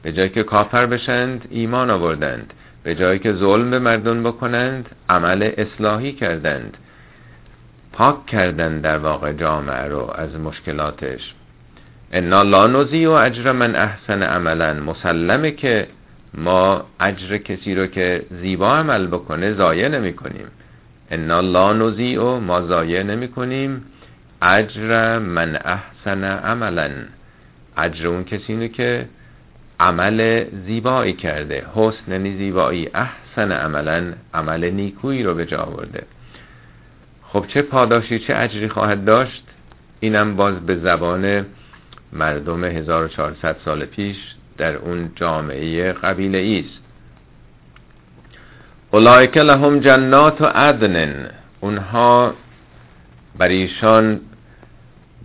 به 0.03 0.11
جای 0.11 0.29
که 0.29 0.43
کافر 0.43 0.85
بشند 0.85 1.47
ایمان 1.49 1.89
آوردند. 1.89 2.53
به 2.83 2.95
جایی 2.95 3.19
که 3.19 3.33
ظلم 3.33 3.71
به 3.71 3.79
مردم 3.79 4.23
بکنند 4.23 4.89
عمل 5.09 5.51
اصلاحی 5.57 6.11
کردند. 6.11 6.77
پاک 7.93 8.25
کردند 8.25 8.81
در 8.81 8.97
واقع 8.97 9.33
جامعه 9.33 9.85
رو 9.85 10.11
از 10.15 10.35
مشکلاتش. 10.35 11.33
انا 12.11 12.41
لا 12.41 12.67
نزی 12.67 13.05
و 13.05 13.11
اجر 13.11 13.51
من 13.51 13.75
احسن 13.75 14.23
عملا. 14.23 14.73
مسلمه 14.73 15.51
که 15.51 15.87
ما 16.33 16.83
اجر 16.99 17.37
کسی 17.37 17.75
رو 17.75 17.87
که 17.87 18.25
زیبا 18.41 18.77
عمل 18.77 19.07
بکنه 19.07 19.53
ضایع 19.53 19.87
نمی 19.87 20.13
کنیم. 20.13 20.47
انا 21.11 21.41
لا 21.41 21.73
نزی 21.73 22.15
و 22.15 22.39
ما 22.39 22.61
ضایع 22.61 23.03
نمی 23.03 23.27
کنیم. 23.27 23.85
اجر 24.41 25.19
من 25.19 25.55
احسن 25.55 26.23
عملا. 26.23 26.89
اجر 27.77 28.07
اون 28.07 28.23
کسی 28.23 28.69
که 28.69 29.09
عمل 29.79 30.45
زیبایی 30.65 31.13
کرده. 31.13 31.65
حسن 31.75 32.23
زیبایی 32.37 32.89
احسن 32.93 33.51
عملا. 33.51 34.13
عمل 34.33 34.69
نیکویی 34.69 35.23
رو 35.23 35.33
به 35.33 35.45
جا 35.45 35.57
آورده. 35.57 36.03
خب 37.23 37.45
چه 37.47 37.61
پاداشی 37.61 38.19
چه 38.19 38.35
اجری 38.37 38.69
خواهد 38.69 39.05
داشت؟ 39.05 39.43
اینم 39.99 40.35
باز 40.35 40.65
به 40.65 40.75
زبان 40.75 41.45
مردم 42.13 42.63
1400 42.63 43.55
سال 43.65 43.85
پیش 43.85 44.17
در 44.59 44.75
اون 44.75 45.11
جامعه 45.15 45.93
قبیله 45.93 46.63
است. 46.65 46.79
اولایک 48.91 49.37
لهم 49.37 49.79
جنات 49.79 50.41
و 50.41 50.45
عدن. 50.45 51.29
اونها 51.59 52.33
بر 53.37 53.47
ایشان 53.47 54.19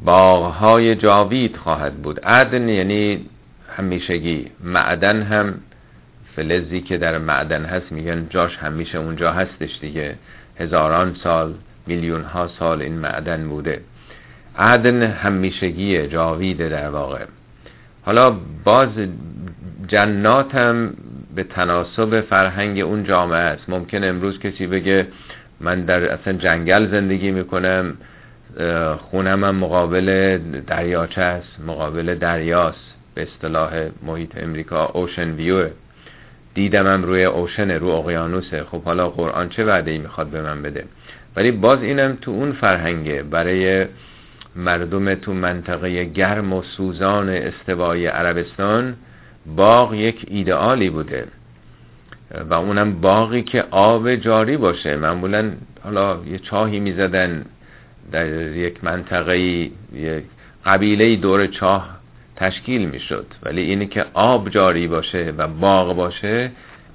باغهای 0.04 0.94
جاوید 0.94 1.56
خواهد 1.56 1.94
بود. 1.94 2.20
عدن 2.20 2.68
یعنی 2.68 3.26
همیشگی 3.76 4.50
معدن 4.60 5.22
هم 5.22 5.54
فلزی 6.36 6.80
که 6.80 6.98
در 6.98 7.18
معدن 7.18 7.64
هست 7.64 7.92
میگن 7.92 8.26
جاش 8.30 8.56
همیشه 8.56 8.98
اونجا 8.98 9.32
هستش 9.32 9.78
دیگه. 9.80 10.14
هزاران 10.58 11.14
سال 11.14 11.54
میلیون 11.86 12.22
ها 12.22 12.48
سال 12.48 12.82
این 12.82 12.98
معدن 12.98 13.48
بوده. 13.48 13.80
عدن 14.58 15.02
همیشگی 15.02 16.06
جاویده 16.06 16.68
در 16.68 16.90
واقع. 16.90 17.24
حالا 18.04 18.36
باز 18.64 18.88
جنات 19.88 20.54
هم 20.54 20.94
به 21.34 21.44
تناسب 21.44 22.20
فرهنگ 22.20 22.80
اون 22.80 23.04
جامعه 23.04 23.38
است. 23.38 23.68
ممکن 23.68 24.04
امروز 24.04 24.38
کسی 24.38 24.66
بگه 24.66 25.06
من 25.60 25.80
در 25.80 26.12
اصلا 26.12 26.32
جنگل 26.32 26.90
زندگی 26.90 27.30
می‌کنم 27.30 27.96
خونم 28.98 29.44
هم 29.44 29.56
مقابل 29.56 30.38
دریاچه 30.66 31.20
است 31.20 31.60
مقابل 31.66 32.14
دریاست 32.14 32.94
به 33.14 33.22
اصطلاح 33.22 33.88
محیط 34.02 34.32
امریکا 34.36 34.84
اوشن 34.84 35.30
ویو 35.30 35.68
دیدم 36.54 36.86
هم 36.86 37.04
روی 37.04 37.24
اوشن 37.24 37.70
رو 37.70 37.88
اقیانوسه 37.88 38.64
خب 38.64 38.82
حالا 38.82 39.08
قرآن 39.10 39.48
چه 39.48 39.64
وعده 39.64 39.90
ای 39.90 39.98
می‌خواد 39.98 40.26
به 40.26 40.42
من 40.42 40.62
بده؟ 40.62 40.84
ولی 41.36 41.50
باز 41.50 41.82
اینم 41.82 42.18
تو 42.20 42.30
اون 42.30 42.52
فرهنگه. 42.52 43.22
برای 43.22 43.86
مردم 44.56 45.14
تو 45.14 45.34
منطقه 45.34 46.04
گرم 46.04 46.52
و 46.52 46.62
سوزان 46.62 47.28
استوای 47.28 48.06
عربستان 48.06 48.96
باغ 49.46 49.94
یک 49.94 50.24
ایدئالی 50.28 50.90
بوده. 50.90 51.26
و 52.50 52.54
اونم 52.54 53.00
باقی 53.00 53.42
که 53.42 53.64
آب 53.70 54.14
جاری 54.14 54.56
باشه. 54.56 54.96
معمولا 54.96 55.52
حالا 55.82 56.18
یه 56.26 56.38
چاهی 56.38 56.80
می‌زدن 56.80 57.44
در 58.12 58.26
یک 58.56 58.84
منطقه 58.84 59.38
یک 59.38 59.72
قبیله 60.64 61.16
دور 61.16 61.46
چاه 61.46 61.98
تشکیل 62.36 62.88
می‌شد. 62.88 63.26
ولی 63.42 63.60
اینی 63.60 63.86
که 63.86 64.04
آب 64.14 64.48
جاری 64.48 64.86
باشه 64.86 65.34
و 65.38 65.48
باغ 65.48 65.96
باشه 65.96 66.50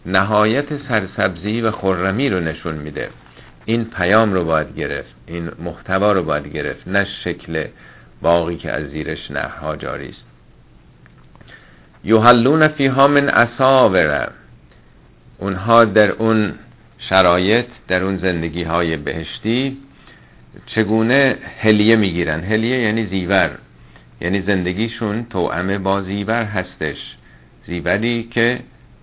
نهایت 0.05 0.65
سرسبزی 0.87 1.61
و 1.61 1.71
خرمی 1.71 2.29
رو 2.29 2.39
نشون 2.39 2.75
میده. 2.75 3.09
این 3.69 3.85
پیام 3.85 4.33
رو 4.33 4.45
باید 4.45 4.75
گرفت 4.75 5.15
این 5.27 5.51
محتوا 5.59 6.11
رو 6.11 6.23
باید 6.23 6.47
گرفت 6.47 6.87
نه 6.87 7.07
شکل 7.23 7.65
باقی 8.21 8.57
که 8.57 8.71
از 8.71 8.89
زیرش 8.89 9.31
نهرها 9.31 9.75
جاری 9.75 10.09
است. 10.09 10.25
یوحلون 12.03 12.67
فیها 12.67 13.07
من 13.07 13.29
اساوره 13.29 14.27
اونها 15.37 15.85
در 15.85 16.11
اون 16.11 16.53
شرایط 16.97 17.65
در 17.87 18.03
اون 18.03 18.17
زندگی 18.17 18.63
های 18.63 18.97
بهشتی 18.97 19.77
چگونه 20.65 21.37
هلیه 21.61 21.95
می‌گیرن؟ 21.95 22.43
هلیه 22.43 22.79
یعنی 22.79 23.05
زیور. 23.05 23.57
یعنی 24.21 24.41
زندگیشون 24.41 25.25
توعمه 25.25 25.77
با 25.77 26.01
زیور 26.01 26.43
هستش. 26.43 27.15
زیوری 27.67 28.29
که 28.31 28.59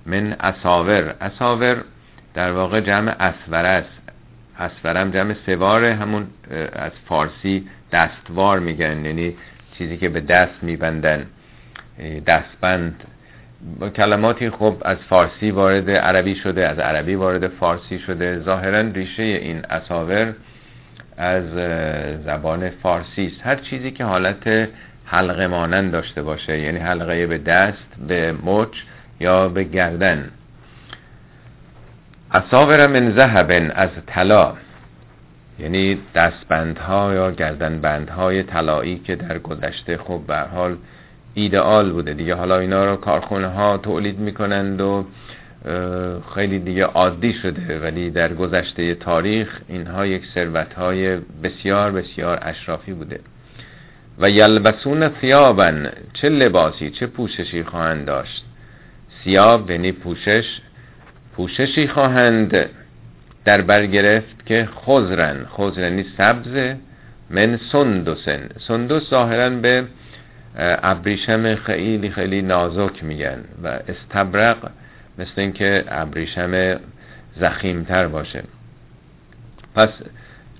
من 0.06 0.36
اساور 0.40 1.14
اساور 1.20 1.84
در 2.34 2.52
واقع 2.52 2.80
جمع 2.80 3.16
اسوره 3.20 3.68
است. 3.68 4.05
اسورم 4.58 5.10
جمع 5.10 5.34
سواره 5.46 5.94
همون 5.94 6.26
از 6.72 6.92
فارسی 7.08 7.68
دستوار 7.92 8.58
میگن 8.58 9.04
یعنی 9.04 9.34
چیزی 9.78 9.96
که 9.96 10.08
به 10.08 10.20
دست 10.20 10.62
میبندن 10.62 11.26
دستبند. 12.26 13.04
کلماتی 13.96 14.50
خب 14.50 14.76
از 14.84 14.96
فارسی 15.08 15.50
وارد 15.50 15.90
عربی 15.90 16.34
شده 16.34 16.68
از 16.68 16.78
عربی 16.78 17.14
وارد 17.14 17.48
فارسی 17.48 17.98
شده. 17.98 18.38
ظاهرا 18.38 18.80
ریشه 18.80 19.22
این 19.22 19.64
اساور 19.70 20.34
از 21.16 21.44
زبان 22.24 22.70
فارسی 22.70 23.26
است. 23.26 23.46
هر 23.46 23.56
چیزی 23.56 23.90
که 23.90 24.04
حالت 24.04 24.68
حلقه 25.04 25.46
مانند 25.46 25.92
داشته 25.92 26.22
باشه 26.22 26.58
یعنی 26.58 26.78
حلقه 26.78 27.26
به 27.26 27.38
دست 27.38 27.86
به 28.08 28.32
مچ 28.32 28.76
یا 29.20 29.48
به 29.48 29.64
گردن. 29.64 30.30
اصابر 32.32 32.86
من 32.86 33.12
ذهب 33.14 33.72
از 33.74 33.90
طلا. 34.06 34.54
یعنی 35.58 35.98
دستبندها 36.14 37.14
یا 37.14 37.30
گردنبندهای 37.30 38.42
طلایی 38.42 38.98
که 38.98 39.16
در 39.16 39.38
گذشته 39.38 39.98
خب 39.98 40.20
به 40.26 40.38
حال 40.38 40.76
ایدئال 41.34 41.92
بوده. 41.92 42.14
دیگه 42.14 42.34
حالا 42.34 42.58
اینا 42.58 42.84
رو 42.84 42.96
کارخونه 42.96 43.46
ها 43.46 43.78
تولید 43.78 44.18
می‌کنند 44.18 44.80
و 44.80 45.06
خیلی 46.34 46.58
دیگه 46.58 46.84
عادی 46.84 47.32
شده. 47.32 47.80
ولی 47.80 48.10
در 48.10 48.34
گذشته 48.34 48.94
تاریخ 48.94 49.60
اینها 49.68 50.06
یک 50.06 50.22
ثروت 50.34 50.74
های 50.74 51.16
بسیار 51.42 51.90
بسیار 51.90 52.38
اشرافی 52.42 52.92
بوده. 52.92 53.20
و 54.18 54.30
یلبسون 54.30 55.10
ثیابن 55.20 55.92
چه 56.12 56.28
لباسی 56.28 56.90
چه 56.90 57.06
پوششی 57.06 57.62
خواهند 57.62 58.06
داشت؟ 58.06 58.44
سیاب 59.24 59.70
یعنی 59.70 59.92
پوشش 59.92 60.60
پوششی 61.36 61.88
خواهند 61.88 62.68
در 63.44 63.60
بر 63.60 63.86
گرفت 63.86 64.46
که 64.46 64.68
خزرن 64.86 65.46
خزرنی 65.46 66.04
سبز 66.18 66.76
من 67.30 67.60
سندسن. 67.72 68.40
سندس 68.68 69.10
ظاهرا 69.10 69.50
به 69.50 69.84
ابریشم 70.58 71.54
خیلی 71.54 72.10
خیلی 72.10 72.42
نازک 72.42 73.04
میگن 73.04 73.44
و 73.62 73.66
استبرق 73.88 74.56
مثل 75.18 75.40
اینکه 75.40 75.84
ابریشم 75.88 76.80
زخیمتر 77.40 78.08
باشه. 78.08 78.42
پس 79.74 79.88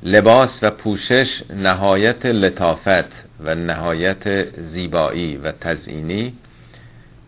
لباس 0.03 0.51
و 0.63 0.71
پوشش 0.71 1.43
نهایت 1.57 2.27
لطافت 2.27 3.13
و 3.41 3.55
نهایت 3.55 4.45
زیبایی 4.73 5.37
و 5.37 5.53
تزئینی. 5.53 6.33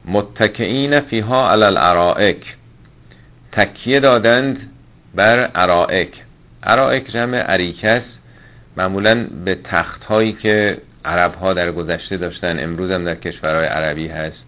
متکئین 0.05 1.01
فیها 1.01 1.51
علی 1.51 1.65
الارائک. 1.65 2.58
تکیه 3.53 4.01
دادند 4.01 4.71
بر 5.15 5.51
ارائک. 5.55 6.23
ارائک 6.63 7.13
جمع 7.13 7.45
اریکس 7.47 8.03
معمولا 8.77 9.27
به 9.45 9.59
تخت 9.65 10.05
هایی 10.05 10.33
که 10.33 10.79
عرب 11.05 11.35
ها 11.35 11.53
در 11.53 11.73
گذشته 11.73 12.17
داشتن 12.17 12.65
امروز 12.65 12.91
هم 12.91 13.05
در 13.05 13.15
کشورهای 13.15 13.67
عربی 13.67 14.09
هست 14.09 14.45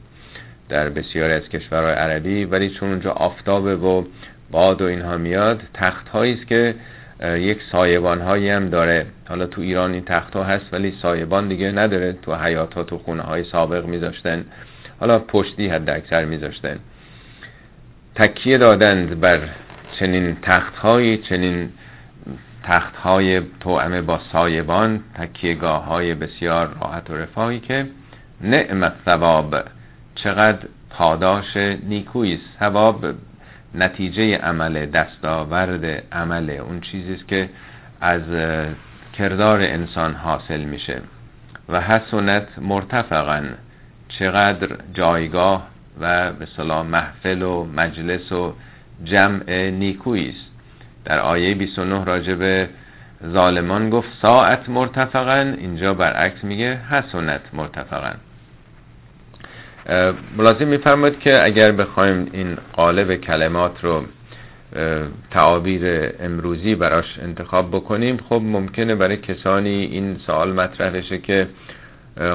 در 0.69 0.89
بسیاری 0.89 1.33
از 1.33 1.49
کشورهای 1.49 1.93
عربی 1.93 2.45
ولی 2.45 2.71
چون 2.71 2.89
اونجا 2.89 3.11
آفتابه 3.11 3.77
و 3.77 4.05
باد 4.51 4.83
و 4.83 4.85
اینها 4.85 5.17
میاد 5.17 5.63
تخت 5.75 6.15
است 6.15 6.47
که 6.47 6.75
یک 7.23 7.59
سایبان 7.73 8.21
هایی 8.21 8.51
هم 8.51 8.69
داره. 8.69 9.07
حالا 9.29 9.47
تو 9.47 9.61
ایران 9.61 9.93
این 9.93 10.05
تخت 10.05 10.37
ها 10.37 10.45
هست 10.45 10.67
ولی 10.73 10.95
سایبان 11.03 11.49
دیگه 11.49 11.73
نداره. 11.73 12.13
تو 12.23 12.35
حیات 12.35 12.75
ها 12.75 12.83
تو 12.83 12.99
خونه 12.99 13.23
های 13.23 13.45
سابق 13.45 13.85
میذاشتن. 13.85 14.45
حالا 15.01 15.19
پشتی 15.19 15.69
حد 15.69 15.91
اکثر 15.91 16.25
میذاشتن. 16.25 16.79
تکیه 18.21 18.59
دادند 18.59 19.21
بر 19.21 19.41
چنین 19.99 20.37
تخت 20.43 20.77
های 20.77 21.19
چنین 21.19 21.73
تخت 22.63 22.97
های 22.97 23.43
توعمه 23.61 24.03
با 24.03 24.21
سایبان 24.33 25.01
تکیهگاه 25.15 25.85
های 25.85 26.15
بسیار 26.15 26.77
راحت 26.81 27.11
و 27.11 27.17
رفاهی 27.17 27.61
که 27.61 27.87
نعمت 28.41 28.93
ثواب 29.05 29.57
چقدر 30.15 30.69
پاداش 30.91 31.57
نیکویی 31.83 32.41
ثواب 32.59 33.07
نتیجه 33.75 34.37
عمل 34.37 34.87
دستاورد 34.87 35.85
عمل 36.13 36.51
اون 36.51 36.81
چیزی 36.81 37.15
است 37.15 37.29
که 37.29 37.49
از 38.01 38.23
کردار 39.19 39.61
انسان 39.61 40.15
حاصل 40.15 40.61
میشه. 40.61 41.01
و 41.69 41.81
حسنت 41.81 42.47
مرتفقا 42.59 43.43
چقدر 44.09 44.69
جایگاه 44.95 45.70
و 46.01 46.33
صلاح 46.57 46.87
محفل 46.87 47.43
و 47.43 47.65
مجلس 47.65 48.33
و 48.33 48.55
جمع 49.05 49.71
نیکویی 49.71 50.29
است. 50.29 50.51
در 51.05 51.21
آیه 51.21 51.55
29 51.55 52.05
راجع 52.05 52.35
به 52.35 52.69
ظالمان 53.33 53.91
گفت 53.91 54.09
ساعت 54.23 54.69
مرتفقا. 54.69 55.55
اینجا 55.59 55.95
برعکس 55.95 56.45
میگه 56.45 56.79
حسنت 56.91 57.41
مرتفقا. 57.53 58.13
ملازم 60.37 60.67
میفرماید 60.69 61.19
که 61.19 61.45
اگر 61.45 61.73
بخوایم 61.73 62.29
این 62.33 62.59
قالب 62.73 63.17
کلمات 63.17 63.85
رو 63.85 64.05
تعابیر 65.31 66.13
امروزی 66.21 66.75
براش 66.75 67.19
انتخاب 67.23 67.71
بکنیم 67.71 68.17
خب 68.29 68.41
ممکنه 68.45 68.95
برای 68.95 69.17
کسانی 69.17 69.85
این 69.85 70.17
سوال 70.27 70.53
مطرح 70.53 70.91
بشه 70.91 71.19
که 71.19 71.47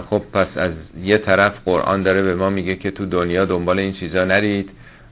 خب 0.09 0.21
پس 0.33 0.47
از 0.55 0.71
یه 1.03 1.17
طرف 1.17 1.53
قرآن 1.65 2.03
داره 2.03 2.21
به 2.21 2.35
ما 2.35 2.49
میگه 2.49 2.75
که 2.75 2.91
تو 2.91 3.05
دنیا 3.05 3.45
دنبال 3.45 3.79
این 3.79 3.93
چیزا 3.93 4.25
نرید. 4.25 4.69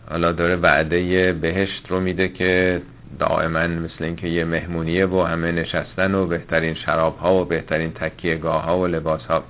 حالا 0.09 0.31
داره 0.31 0.55
وعده 0.55 1.33
بهشت 1.33 1.85
رو 1.89 1.99
میده 1.99 2.27
که 2.27 2.81
دائما 3.19 3.67
مثل 3.67 4.03
اینکه 4.03 4.27
یه 4.27 4.45
مهمونیه 4.45 5.05
و 5.05 5.21
همه 5.21 5.51
نشستن 5.51 6.15
و 6.15 6.25
بهترین 6.25 6.73
شراب 6.73 7.17
ها 7.17 7.41
و 7.41 7.45
بهترین 7.45 7.91
تکیهگاه 7.91 8.63
ها 8.63 8.79
و 8.79 8.87
لباس 8.87 9.25
ها 9.25 9.43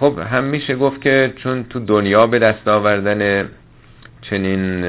خب 0.00 0.18
هم 0.18 0.44
میشه 0.44 0.76
گفت 0.76 1.00
که 1.00 1.32
چون 1.36 1.64
تو 1.64 1.80
دنیا 1.80 2.26
به 2.26 2.38
دست 2.38 2.68
آوردن 2.68 3.48
چنین 4.22 4.84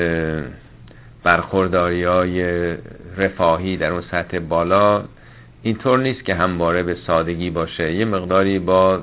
برخورداری 1.23 2.03
های 2.03 2.43
رفاهی 3.17 3.77
در 3.77 3.91
اون 3.91 4.03
سطح 4.11 4.39
بالا 4.39 5.03
اینطور 5.63 5.99
نیست 5.99 6.25
که 6.25 6.35
همواره 6.35 6.83
به 6.83 6.95
سادگی 7.07 7.49
باشه. 7.49 7.93
یه 7.93 8.05
مقداری 8.05 8.59
با 8.59 9.01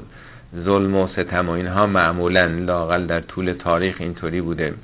ظلم 0.65 0.97
و 0.97 1.09
ستم 1.09 1.49
و 1.49 1.53
اینها 1.53 1.87
معمولا 1.87 2.47
لاقل 2.47 3.07
در 3.07 3.21
طول 3.21 3.53
تاریخ 3.53 3.97
اینطوری 4.01 4.41
بوده. 4.41 4.75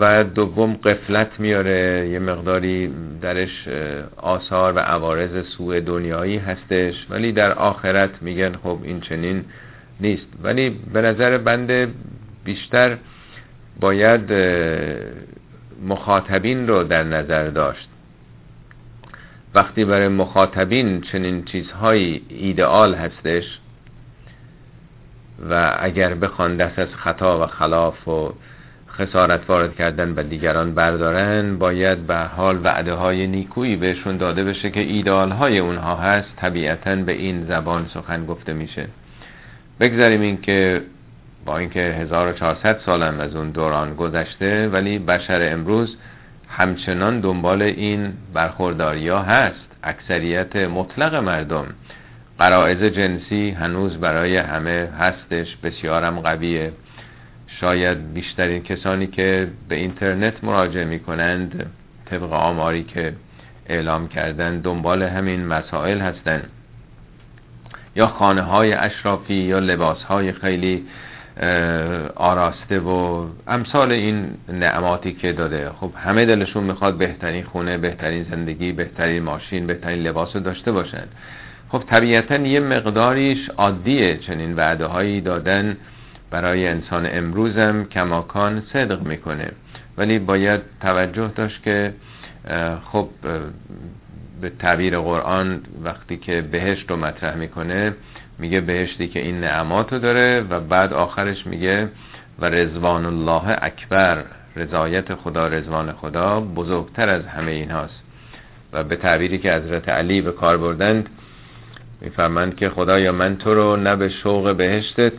و 0.00 0.24
دوم 0.24 0.72
قفلت 0.72 1.40
میاره. 1.40 2.08
یه 2.12 2.18
مقداری 2.18 2.94
درش 3.22 3.68
آثار 4.16 4.72
و 4.72 4.78
عوارض 4.78 5.46
سوء 5.46 5.80
دنیایی 5.80 6.36
هستش. 6.36 7.06
ولی 7.10 7.32
در 7.32 7.52
آخرت 7.52 8.22
میگن 8.22 8.52
خب 8.52 8.78
این 8.82 9.00
چنین 9.00 9.44
نیست. 10.00 10.26
ولی 10.42 10.70
به 10.92 11.02
نظر 11.02 11.38
بنده 11.38 11.88
بیشتر 12.44 12.96
باید 13.80 14.32
مخاطبین 15.88 16.68
رو 16.68 16.84
در 16.84 17.02
نظر 17.02 17.48
داشت. 17.48 17.88
وقتی 19.54 19.84
برای 19.84 20.08
مخاطبین 20.08 21.00
چنین 21.00 21.44
چیزهایی 21.44 22.22
ایدئال 22.28 22.94
هستش 22.94 23.44
و 25.50 25.76
اگر 25.80 26.14
بخوان 26.14 26.56
دست 26.56 26.78
از 26.78 26.88
خطا 26.94 27.44
و 27.44 27.46
خلاف 27.46 28.08
و 28.08 28.32
خسارت 28.88 29.40
وارد 29.50 29.74
کردن 29.74 30.14
و 30.16 30.22
دیگران 30.22 30.74
بردارن 30.74 31.58
باید 31.58 32.06
به 32.06 32.16
حال 32.16 32.60
وعده 32.64 32.94
های 32.94 33.26
نیکویی 33.26 33.76
بهشون 33.76 34.16
داده 34.16 34.44
بشه 34.44 34.70
که 34.70 34.80
ایدال 34.80 35.30
های 35.30 35.58
اونها 35.58 35.96
هست 35.96 36.28
طبیعتا 36.36 36.96
به 36.96 37.12
این 37.12 37.44
زبان 37.44 37.86
سخن 37.94 38.26
گفته 38.26 38.52
میشه. 38.52 38.86
بگذاریم 39.80 40.20
این 40.20 40.40
که 40.40 40.82
با 41.44 41.58
اینکه 41.58 41.80
1400 41.80 42.80
سالم 42.86 43.20
از 43.20 43.36
اون 43.36 43.50
دوران 43.50 43.94
گذشته 43.94 44.68
ولی 44.68 44.98
بشر 44.98 45.52
امروز 45.52 45.96
همچنان 46.50 47.20
دنبال 47.20 47.62
این 47.62 48.12
برخورداری 48.34 49.08
ها 49.08 49.22
هست. 49.22 49.66
اکثریت 49.82 50.56
مطلق 50.56 51.14
مردم. 51.14 51.66
قرائز 52.38 52.82
جنسی 52.82 53.50
هنوز 53.50 53.96
برای 53.96 54.36
همه 54.36 54.88
هستش. 54.98 55.56
بسیارم 55.56 56.20
قویه. 56.20 56.72
شاید 57.46 58.12
بیشترین 58.14 58.62
کسانی 58.62 59.06
که 59.06 59.48
به 59.68 59.74
اینترنت 59.74 60.44
مراجعه 60.44 60.84
می 60.84 61.00
کنند 61.00 61.66
طبق 62.06 62.32
آماری 62.32 62.84
که 62.84 63.14
اعلام 63.66 64.08
کردن 64.08 64.60
دنبال 64.60 65.02
همین 65.02 65.46
مسائل 65.46 66.00
هستند 66.00 66.50
یا 67.96 68.06
خانه 68.06 68.42
های 68.42 68.72
اشرافی 68.72 69.34
یا 69.34 69.58
لباس 69.58 70.02
های 70.02 70.32
خیلی 70.32 70.86
آراسته 72.16 72.80
و 72.80 73.26
امثال 73.46 73.92
این 73.92 74.30
نعماتی 74.48 75.12
که 75.12 75.32
داده. 75.32 75.70
خب 75.80 75.90
همه 75.96 76.26
دلشون 76.26 76.64
می‌خواد 76.64 76.98
بهترین 76.98 77.44
خونه 77.44 77.78
بهترین 77.78 78.26
زندگی 78.30 78.72
بهترین 78.72 79.22
ماشین 79.22 79.66
بهترین 79.66 80.02
لباس 80.02 80.36
رو 80.36 80.42
داشته 80.42 80.72
باشن. 80.72 81.04
خب 81.68 81.82
طبیعتا 81.86 82.36
یه 82.36 82.60
مقداریش 82.60 83.48
عادیه 83.48 84.16
چنین 84.16 84.56
وعده 84.56 84.86
هایی 84.86 85.20
دادن 85.20 85.76
برای 86.30 86.68
انسان 86.68 87.08
امروزم 87.10 87.84
کماکان 87.84 88.62
صدق 88.72 89.02
می‌کنه. 89.02 89.50
ولی 89.98 90.18
باید 90.18 90.60
توجه 90.80 91.30
داشت 91.36 91.62
که 91.62 91.94
خب 92.92 93.08
به 94.40 94.50
تعبیر 94.58 94.98
قرآن 94.98 95.60
وقتی 95.84 96.16
که 96.16 96.40
بهشت 96.40 96.90
رو 96.90 96.96
مطرح 96.96 97.36
می‌کنه 97.36 97.94
میگه 98.40 98.60
بهشتی 98.60 99.08
که 99.08 99.20
این 99.20 99.40
نعماتو 99.40 99.98
داره 99.98 100.40
و 100.50 100.60
بعد 100.60 100.92
آخرش 100.92 101.46
میگه 101.46 101.88
و 102.38 102.44
رزوان 102.44 103.04
الله 103.04 103.58
اکبر 103.62 104.24
رضایت 104.56 105.14
خدا 105.14 105.46
رزوان 105.46 105.92
خدا 105.92 106.40
بزرگتر 106.40 107.08
از 107.08 107.26
همه 107.26 107.50
این 107.50 107.70
هاست 107.70 108.02
و 108.72 108.84
به 108.84 108.96
تعبیری 108.96 109.38
که 109.38 109.52
حضرت 109.52 109.88
علی 109.88 110.20
به 110.20 110.32
کار 110.32 110.58
بردند 110.58 111.08
میفرمند 112.00 112.56
که 112.56 112.68
خدایا 112.68 113.12
من 113.12 113.36
تو 113.36 113.54
رو 113.54 113.76
نه 113.76 113.96
به 113.96 114.08
شوق 114.08 114.56
بهشتت 114.56 115.12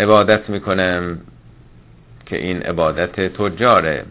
عبادت 0.00 0.50
می‌کنم 0.50 1.18
که 2.26 2.36
این 2.36 2.62
عبادت 2.62 3.20
تجاره 3.20 4.04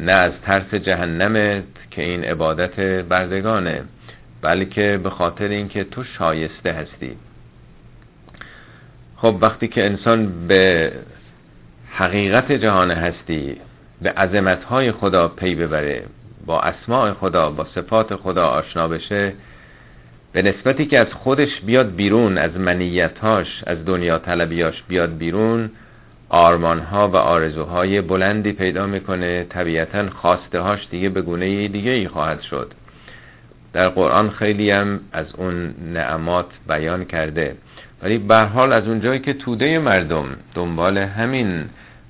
نه 0.00 0.12
از 0.12 0.32
ترس 0.42 0.74
جهنمت 0.74 1.64
که 1.90 2.02
این 2.02 2.24
عبادت 2.24 2.80
بردگانه 3.00 3.82
بلکه 4.42 5.00
به 5.02 5.10
خاطر 5.10 5.48
اینکه 5.48 5.84
تو 5.84 6.04
شایسته 6.04 6.72
هستی. 6.72 7.16
خب 9.20 9.36
وقتی 9.40 9.68
که 9.68 9.86
انسان 9.86 10.46
به 10.48 10.92
حقیقت 11.90 12.52
جهان 12.52 12.90
هستی 12.90 13.56
به 14.02 14.10
عظمتهای 14.10 14.92
خدا 14.92 15.28
پی 15.28 15.54
ببره 15.54 16.02
با 16.46 16.60
اسماع 16.60 17.12
خدا 17.12 17.50
با 17.50 17.66
صفات 17.74 18.16
خدا 18.16 18.46
آشنا 18.46 18.88
بشه 18.88 19.32
به 20.32 20.42
نسبتی 20.42 20.86
که 20.86 20.98
از 20.98 21.12
خودش 21.12 21.60
بیاد 21.60 21.94
بیرون 21.94 22.38
از 22.38 22.56
منیتهاش 22.56 23.62
از 23.66 23.84
دنیا 23.84 24.18
طلبیاش 24.18 24.82
بیاد 24.88 25.18
بیرون 25.18 25.70
آرمانها 26.28 27.08
و 27.08 27.16
آرزوهای 27.16 28.00
بلندی 28.00 28.52
پیدا 28.52 28.86
می‌کنه 28.86 29.44
طبیعتا 29.44 30.10
خواسته 30.10 30.60
هاش 30.60 30.88
دیگه 30.90 31.08
به 31.08 31.22
گونه 31.22 31.68
دیگه 31.68 31.90
ای 31.90 32.08
خواهد 32.08 32.40
شد. 32.40 32.72
در 33.72 33.88
قرآن 33.88 34.30
خیلی 34.30 34.70
هم 34.70 35.00
از 35.12 35.26
اون 35.36 35.74
نعمات 35.92 36.46
بیان 36.68 37.04
کرده. 37.04 37.56
ولی 38.02 38.18
به 38.18 38.38
حال 38.38 38.72
از 38.72 38.88
اونجایی 38.88 39.20
که 39.20 39.32
توده 39.32 39.78
مردم 39.78 40.26
دنبال 40.54 40.98
همین 40.98 41.64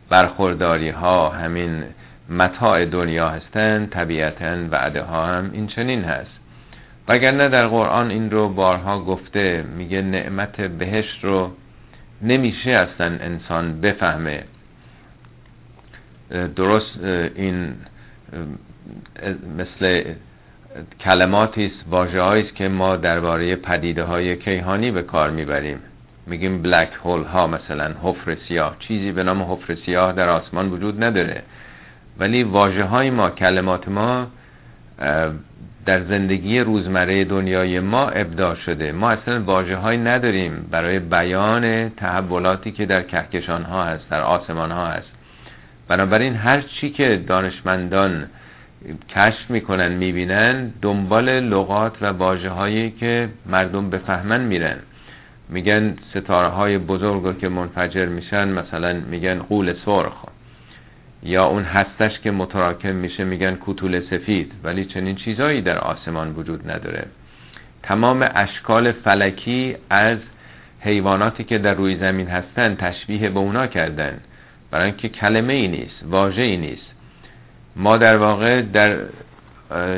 برخورداری 0.09 0.91
ها 0.91 1.29
همین 1.29 1.85
متاع 2.29 2.85
دنیا 2.85 3.29
هستند 3.29 3.91
طبیعتا 3.91 4.57
وعده 4.71 5.03
ها 5.03 5.27
هم 5.27 5.51
این 5.53 5.67
چنین 5.67 6.05
هست. 6.05 6.31
وگرنه 7.09 7.49
در 7.49 7.67
قرآن 7.67 8.11
این 8.11 8.31
رو 8.31 8.49
بارها 8.49 9.01
گفته 9.01 9.65
میگه 9.77 10.03
نعمت 10.03 10.61
بهشت 10.61 11.25
رو 11.25 11.51
نمیشه 12.23 12.71
اصلا 12.71 13.07
انسان 13.07 13.81
بفهمه. 13.81 14.45
درست 16.57 16.99
این 17.35 17.75
مثل 19.59 20.05
کلماتی 21.01 21.67
است 21.67 21.85
واژه 21.91 22.23
است 22.23 22.55
که 22.55 22.69
ما 22.69 22.97
درباره 22.97 23.57
پدیده 23.57 24.05
های 24.05 24.37
کیهانی 24.37 24.91
به 24.91 25.03
کار 25.03 25.31
می‌بریم. 25.31 25.79
میگیم 26.27 26.63
بلک 26.63 26.91
هول 27.05 27.23
ها 27.25 27.47
مثلا 27.47 27.95
حفر 28.03 28.37
سیاه. 28.49 28.77
چیزی 28.79 29.13
به 29.13 29.23
نام 29.23 29.43
حفر 29.43 29.75
سیاه 29.75 30.13
در 30.13 30.29
آسمان 30.29 30.69
وجود 30.71 31.05
نداره. 31.05 31.43
ولی 32.19 32.43
واژه 32.43 32.85
های 32.85 33.11
ما 33.11 33.31
کلمات 33.31 33.89
ما 33.89 34.27
در 35.87 36.05
زندگی 36.05 36.61
روزمره 36.61 37.25
دنیای 37.25 37.81
ما 37.81 38.09
ابداع 38.09 38.55
شده. 38.55 38.93
ما 38.93 39.11
اصلا 39.11 39.43
واجه 39.43 39.77
های 39.77 39.97
نداریم 39.97 40.69
برای 40.71 40.99
بیان 40.99 41.89
تحولاتی 41.89 42.73
که 42.73 42.87
در 42.87 43.03
کهکشان 43.03 43.63
ها 43.63 43.85
هست 43.85 44.11
در 44.11 44.21
آسمان 44.21 44.71
ها 44.71 44.87
هست. 44.87 45.13
بنابراین 45.89 46.35
هر 46.35 46.61
چی 46.61 46.91
که 46.91 47.25
دانشمندان 47.27 48.27
کشف 49.09 49.51
می‌کنن 49.51 49.93
می‌بینن 49.93 50.73
دنبال 50.83 51.41
لغات 51.41 52.03
و 52.03 52.07
واجه 52.07 52.51
هایی 52.51 52.91
که 52.91 53.29
مردم 53.47 53.91
بفهمن 53.91 54.41
میرن. 54.41 54.77
میگن 55.49 55.97
ستاره 56.11 56.49
های 56.49 56.79
بزرگ 56.79 57.39
که 57.39 57.49
منفجر 57.49 58.07
میشن 58.07 58.49
مثلا 58.49 58.93
میگن 59.11 59.39
قول 59.39 59.75
سرخ. 59.85 60.25
یا 61.23 61.47
اون 61.47 61.63
هستش 61.63 62.21
که 62.21 62.31
متراکم 62.31 62.95
میشه 62.95 63.25
میگن 63.25 63.55
کوتول 63.55 64.01
سفید. 64.01 64.53
ولی 64.65 64.85
چنین 64.85 65.17
چیزهایی 65.17 65.61
در 65.61 65.79
آسمان 65.79 66.33
وجود 66.33 66.71
نداره. 66.71 67.07
تمام 67.83 68.31
اشکال 68.35 68.93
فلکی 68.93 69.77
از 69.91 70.19
حیواناتی 70.81 71.45
که 71.45 71.59
در 71.59 71.75
روی 71.75 71.97
زمین 71.97 72.29
هستن 72.29 72.75
تشبیه 72.75 73.29
به 73.31 73.39
اونا 73.39 73.67
کردن. 73.67 74.21
برای 74.71 74.87
اینکه 74.87 75.09
کلمه 75.09 75.53
ای 75.53 75.69
نیست 75.69 76.05
واژه 76.05 76.43
ای 76.43 76.57
نیست. 76.57 76.88
ما 77.79 77.97
در 77.97 78.17
واقع 78.17 78.63
در 78.63 78.97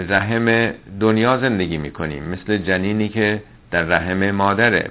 رحم 0.09 0.73
دنیا 1.01 1.39
زندگی 1.39 1.79
می‌کنیم. 1.79 2.25
مثل 2.25 2.57
جنینی 2.57 3.09
که 3.09 3.43
در 3.71 3.83
رحم 3.83 4.31
مادره. 4.31 4.91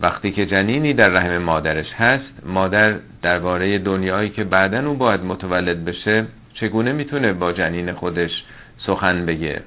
وقتی 0.00 0.30
که 0.30 0.46
جنینی 0.46 0.94
در 0.94 1.08
رحم 1.08 1.38
مادرش 1.38 1.92
هست 1.92 2.32
مادر 2.46 2.94
درباره 3.22 3.78
دنیایی 3.78 4.30
که 4.30 4.44
بعدا 4.44 4.88
او 4.88 4.94
باید 4.94 5.24
متولد 5.24 5.84
بشه 5.84 6.24
چگونه 6.54 6.92
می‌تونه 6.92 7.32
با 7.32 7.52
جنین 7.52 7.92
خودش 7.92 8.44
سخن 8.78 9.26
بگه 9.26 9.62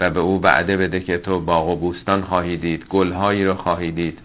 و 0.00 0.10
به 0.10 0.20
او 0.20 0.38
بعده 0.38 0.76
بده 0.76 1.00
که 1.00 1.18
تو 1.18 1.40
باغ 1.40 1.68
و 1.68 1.76
بوستان 1.76 2.22
خواهی 2.22 2.56
دید 2.56 2.84
گلهایی 2.88 3.44
رو 3.44 3.54
خواهی 3.54 3.90
دید. 3.90 4.18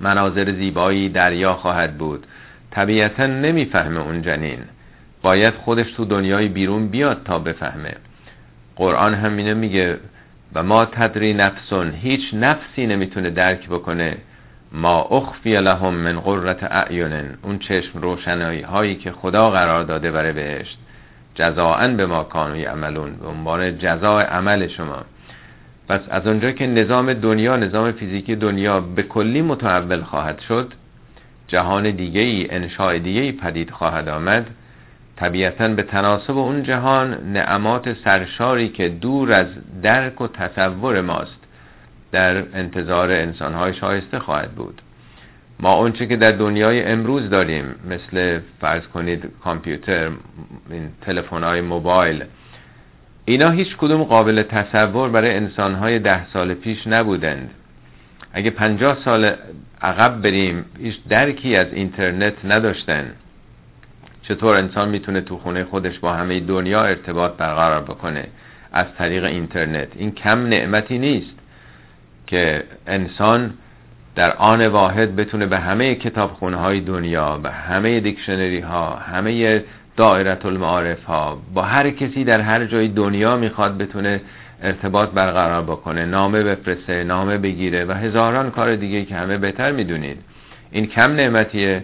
مناظر 0.00 0.52
زیبایی 0.52 1.08
دریا 1.08 1.54
خواهد 1.54 1.98
بود. 1.98 2.26
طبیعتا 2.70 3.26
نمی‌فهمه 3.26 4.00
اون 4.00 4.22
جنین. 4.22 4.58
باید 5.24 5.54
خودش 5.54 5.92
تو 5.92 6.04
دنیای 6.04 6.48
بیرون 6.48 6.88
بیاد 6.88 7.22
تا 7.24 7.38
بفهمه. 7.38 7.94
قرآن 8.76 9.14
همینه 9.14 9.54
میگه 9.54 9.98
و 10.54 10.62
ما 10.62 10.84
تدری 10.84 11.34
نفسون. 11.34 11.90
هیچ 11.90 12.34
نفسی 12.34 12.86
نمی‌تونه 12.86 13.30
درک 13.30 13.68
بکنه. 13.68 14.16
ما 14.72 15.02
اخفی 15.02 15.56
لهم 15.56 15.94
من 15.94 16.20
قررت 16.20 16.62
اعین. 16.62 17.24
اون 17.42 17.58
چشم 17.58 18.00
روشنایی 18.00 18.60
هایی 18.62 18.94
که 18.94 19.12
خدا 19.12 19.50
قرار 19.50 19.84
داده 19.84 20.10
برای 20.10 20.32
بهشت. 20.32 20.78
جزاعن 21.34 21.96
به 21.96 22.06
ما 22.06 22.24
کانوی 22.24 22.64
عملون 22.64 23.16
به 23.16 23.26
عنوان 23.26 23.78
جزای 23.78 24.24
عمل 24.24 24.68
شما. 24.68 25.02
پس 25.88 26.00
از 26.10 26.26
اونجا 26.26 26.50
که 26.50 26.66
نظام 26.66 27.14
دنیا 27.14 27.56
نظام 27.56 27.92
فیزیکی 27.92 28.36
دنیا 28.36 28.80
به 28.80 29.02
کلی 29.02 29.42
متحول 29.42 30.02
خواهد 30.02 30.40
شد 30.40 30.72
جهان 31.48 31.90
دیگه 31.90 32.20
ای 32.20 32.50
انشاء 32.50 32.98
دیگه 32.98 33.20
ای 33.20 33.32
پدید 33.32 33.70
خواهد 33.70 34.08
آمد. 34.08 34.46
طبیعتا 35.16 35.68
به 35.68 35.82
تناسب 35.82 36.38
اون 36.38 36.62
جهان 36.62 37.32
نعمات 37.32 37.92
سرشاری 37.92 38.68
که 38.68 38.88
دور 38.88 39.32
از 39.32 39.46
درک 39.82 40.20
و 40.20 40.28
تصور 40.28 41.00
ماست 41.00 41.40
در 42.12 42.36
انتظار 42.36 43.10
انسانهای 43.10 43.74
شایسته 43.74 44.18
خواهد 44.18 44.50
بود. 44.50 44.80
ما 45.60 45.74
اونچه 45.74 46.06
که 46.06 46.16
در 46.16 46.32
دنیای 46.32 46.82
امروز 46.84 47.30
داریم 47.30 47.64
مثل 47.90 48.40
فرض 48.60 48.82
کنید 48.82 49.30
کامپیوتر 49.44 50.10
این 50.70 50.88
تلفن 51.00 51.42
های 51.42 51.60
موبایل 51.60 52.24
اینا 53.24 53.50
هیچ 53.50 53.76
کدوم 53.76 54.04
قابل 54.04 54.42
تصور 54.42 55.08
برای 55.08 55.34
انسانهای 55.34 55.98
ده 55.98 56.26
سال 56.26 56.54
پیش 56.54 56.86
نبودند. 56.86 57.50
اگه 58.32 58.50
پنجاه 58.50 58.98
سال 59.04 59.32
عقب 59.82 60.22
بریم 60.22 60.64
هیچ 60.78 60.98
درکی 61.08 61.56
از 61.56 61.72
اینترنت 61.72 62.34
نداشتن. 62.44 63.12
چطور 64.28 64.56
انسان 64.56 64.88
می‌تونه 64.88 65.20
تو 65.20 65.38
خونه 65.38 65.64
خودش 65.64 65.98
با 65.98 66.12
همه 66.12 66.40
دنیا 66.40 66.84
ارتباط 66.84 67.32
برقرار 67.36 67.82
بکنه 67.82 68.24
از 68.72 68.86
طریق 68.98 69.24
اینترنت؟ 69.24 69.88
این 69.94 70.12
کم 70.12 70.46
نعمتی 70.46 70.98
نیست 70.98 71.34
که 72.26 72.64
انسان 72.86 73.54
در 74.14 74.32
آن 74.36 74.66
واحد 74.66 75.16
بتونه 75.16 75.46
به 75.46 75.58
همه 75.58 75.94
کتابخونه 75.94 76.56
های 76.56 76.80
دنیا 76.80 77.36
به 77.36 77.50
همه 77.50 78.00
دیکشنری 78.00 78.60
ها 78.60 78.96
همه 78.96 79.64
دائرت 79.96 80.46
المعارف 80.46 81.04
ها 81.04 81.38
با 81.54 81.62
هر 81.62 81.90
کسی 81.90 82.24
در 82.24 82.40
هر 82.40 82.64
جای 82.64 82.88
دنیا 82.88 83.36
می‌خواد 83.36 83.78
بتونه 83.78 84.20
ارتباط 84.62 85.10
برقرار 85.10 85.62
بکنه 85.62 86.04
نامه 86.04 86.42
بفرسته 86.42 87.04
نامه 87.04 87.38
بگیره 87.38 87.84
و 87.84 87.92
هزاران 87.92 88.50
کار 88.50 88.76
دیگه 88.76 89.04
که 89.04 89.14
همه 89.14 89.38
بهتر 89.38 89.72
می‌دونید. 89.72 90.18
این 90.70 90.86
کم 90.86 91.12
نعمتیه. 91.12 91.82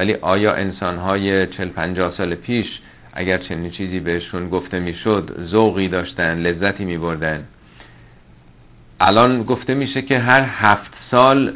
ولی 0.00 0.14
آیا 0.14 0.54
انسان 0.54 0.98
های 0.98 1.46
چل 1.46 1.68
پنجاه 1.68 2.14
سال 2.16 2.34
پیش 2.34 2.80
اگر 3.12 3.38
چنین 3.38 3.70
چیزی 3.70 4.00
بهشون 4.00 4.48
گفته 4.48 4.80
می‌شد 4.80 5.30
ذوقی 5.44 5.88
داشتن 5.88 6.38
لذتی 6.38 6.84
میبردن؟ 6.84 7.44
الان 9.00 9.42
گفته 9.42 9.74
میشه 9.74 10.02
که 10.02 10.18
هر 10.18 10.46
هفت 10.48 10.92
سال 11.10 11.52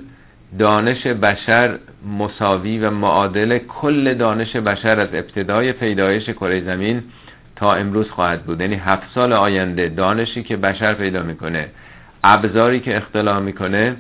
دانش 0.59 1.07
بشر 1.07 1.79
مساوی 2.19 2.79
و 2.79 2.91
معادل 2.91 3.59
کل 3.59 4.15
دانش 4.15 4.57
بشر 4.57 5.01
از 5.01 5.09
ابتدای 5.15 5.73
پیدایش 5.73 6.31
کره 6.31 6.61
زمین 6.61 7.03
تا 7.57 7.75
امروز 7.75 8.11
خواهد 8.11 8.43
بود. 8.43 8.61
یعنی 8.61 8.75
هفت 8.75 9.15
سال 9.15 9.33
آینده 9.33 9.89
دانشی 9.89 10.43
که 10.43 10.57
بشر 10.57 10.95
پیدا 10.95 11.23
می‌کنه 11.23 11.69
ابزاری 12.25 12.81
که 12.81 12.97
اختلاع 12.97 13.39
می‌کنه 13.41 13.97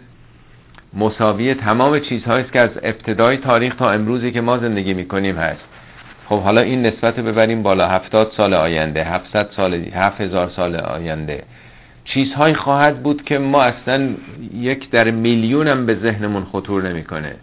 مساوی 0.97 1.55
تمام 1.55 1.99
چیزهایی 1.99 2.45
است 2.45 2.53
که 2.53 2.61
از 2.61 2.70
ابتدای 2.82 3.36
تاریخ 3.36 3.74
تا 3.74 3.90
امروزی 3.90 4.32
که 4.32 4.40
ما 4.40 4.59
زندگی 4.59 4.95
می‌کنیم 4.95 5.36
هست. 5.36 5.64
خب 6.28 6.40
حالا 6.40 6.61
این 6.61 6.86
نسبت 6.86 7.16
ببریم 7.16 7.62
بالا. 7.62 7.88
هفتاد 7.88 8.32
سال 8.36 8.55
آینده 8.55 9.05
هفتصد 9.05 9.49
سال 9.57 9.74
هفت 9.74 10.20
هزار 10.20 10.49
سال 10.49 10.76
آینده. 10.76 11.42
چیزهایی 12.05 12.55
خواهد 12.55 13.03
بود 13.03 13.24
که 13.24 13.38
ما 13.38 13.62
اصلا 13.62 14.09
یک 14.55 14.90
در 14.90 15.11
میلیون 15.11 15.68
هم 15.68 15.86
به 15.86 15.95
ذهنمون 15.95 16.45
خطور 16.45 16.88
نمی‌کنه. 16.88 17.34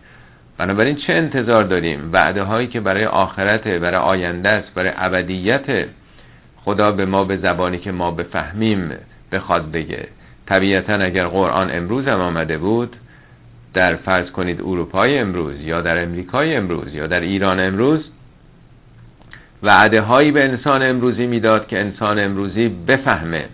بنابراین 0.58 0.96
چه 0.96 1.14
انتظار 1.14 1.64
داریم؟ 1.64 2.10
وعده 2.14 2.44
هایی 2.44 2.68
که 2.68 2.80
برای 2.80 3.06
آخرت 3.06 3.68
برای 3.68 3.96
آینده 3.96 4.50
است 4.50 4.74
برای 4.74 4.92
ابدیت 4.96 5.86
خدا 6.66 6.92
به 6.92 7.06
ما 7.06 7.24
به 7.24 7.38
زبانی 7.38 7.78
که 7.78 7.92
ما 7.92 8.12
بفهمیم 8.12 8.92
بخواد 9.32 9.72
بگه. 9.72 10.08
طبیعتا 10.46 10.94
اگر 10.94 11.28
قرآن 11.28 11.72
امروز 11.72 12.08
هم 12.08 12.20
آمده 12.20 12.58
بود 12.58 12.96
در 13.74 13.96
فرض 13.96 14.32
کنید 14.32 14.62
اروپای 14.62 15.18
امروز 15.18 15.62
یا 15.62 15.82
در 15.82 16.04
امریکای 16.04 16.56
امروز 16.56 16.94
یا 16.94 17.08
در 17.08 17.20
ایران 17.20 17.60
امروز 17.60 18.10
وعده 19.64 20.02
هایی 20.02 20.32
به 20.32 20.44
انسان 20.44 20.84
امروزی 20.84 21.28
می‌داد 21.28 21.68
که 21.68 21.80
انسان 21.80 22.20
امروزی 22.20 22.70
بفهمه 22.70 23.46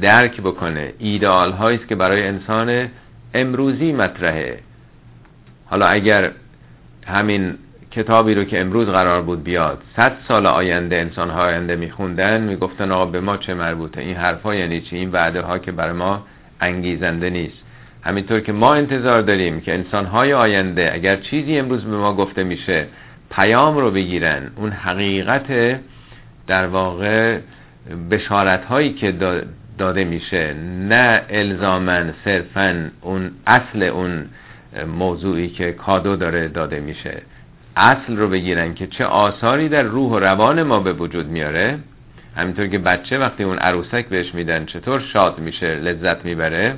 درک 0.00 0.40
بکنه 0.40 0.92
ایدئال 0.98 1.52
هایی 1.52 1.78
که 1.88 1.94
برای 1.94 2.26
انسان 2.26 2.88
امروزی 3.34 3.92
مطرحه. 3.92 4.58
حالا 5.66 5.86
اگر 5.86 6.30
همین 7.06 7.54
کتابی 7.90 8.34
رو 8.34 8.44
که 8.44 8.60
امروز 8.60 8.88
قرار 8.88 9.22
بود 9.22 9.44
بیاد 9.44 9.82
صد 9.96 10.12
سال 10.28 10.46
آینده 10.46 10.96
انسان 10.96 11.30
ها 11.30 11.42
آینده 11.42 11.76
میخوندن 11.76 12.40
می‌گفتن 12.40 12.92
آقا 12.92 13.06
به 13.06 13.20
ما 13.20 13.36
چه 13.36 13.54
مربوطه؟ 13.54 14.00
این 14.00 14.16
حرفا 14.16 14.54
یعنی 14.54 14.80
چی؟ 14.80 14.96
این 14.96 15.10
وعده 15.10 15.40
ها 15.40 15.58
که 15.58 15.72
برای 15.72 15.92
ما 15.92 16.26
انگیزنده 16.60 17.30
نیست. 17.30 17.67
همینطور 18.02 18.40
که 18.40 18.52
ما 18.52 18.74
انتظار 18.74 19.22
داریم 19.22 19.60
که 19.60 19.74
انسان 19.74 20.04
های 20.04 20.32
آینده 20.32 20.90
اگر 20.94 21.16
چیزی 21.16 21.58
امروز 21.58 21.84
به 21.84 21.96
ما 21.96 22.14
گفته 22.14 22.44
میشه 22.44 22.86
پیام 23.30 23.76
رو 23.78 23.90
بگیرن 23.90 24.50
اون 24.56 24.70
حقیقت 24.70 25.80
در 26.46 26.66
واقع 26.66 27.38
بشارت 28.10 28.64
هایی 28.64 28.92
که 28.92 29.14
داده 29.78 30.04
میشه 30.04 30.54
نه 30.88 31.22
الزامن 31.28 32.14
صرفا 32.24 32.90
اون 33.00 33.30
اصل 33.46 33.82
اون 33.82 34.24
موضوعی 34.98 35.48
که 35.48 35.72
کادو 35.72 36.16
داره 36.16 36.48
داده 36.48 36.80
میشه. 36.80 37.22
اصل 37.76 38.16
رو 38.16 38.28
بگیرن 38.28 38.74
که 38.74 38.86
چه 38.86 39.04
آثاری 39.04 39.68
در 39.68 39.82
روح 39.82 40.12
و 40.12 40.18
روان 40.18 40.62
ما 40.62 40.80
به 40.80 40.92
وجود 40.92 41.26
میاره. 41.26 41.78
همینطور 42.36 42.66
که 42.66 42.78
بچه 42.78 43.18
وقتی 43.18 43.44
اون 43.44 43.58
عروسک 43.58 44.06
بهش 44.06 44.34
میدن 44.34 44.64
چطور 44.64 45.00
شاد 45.00 45.38
میشه 45.38 45.74
لذت 45.74 46.24
می‌بره. 46.24 46.74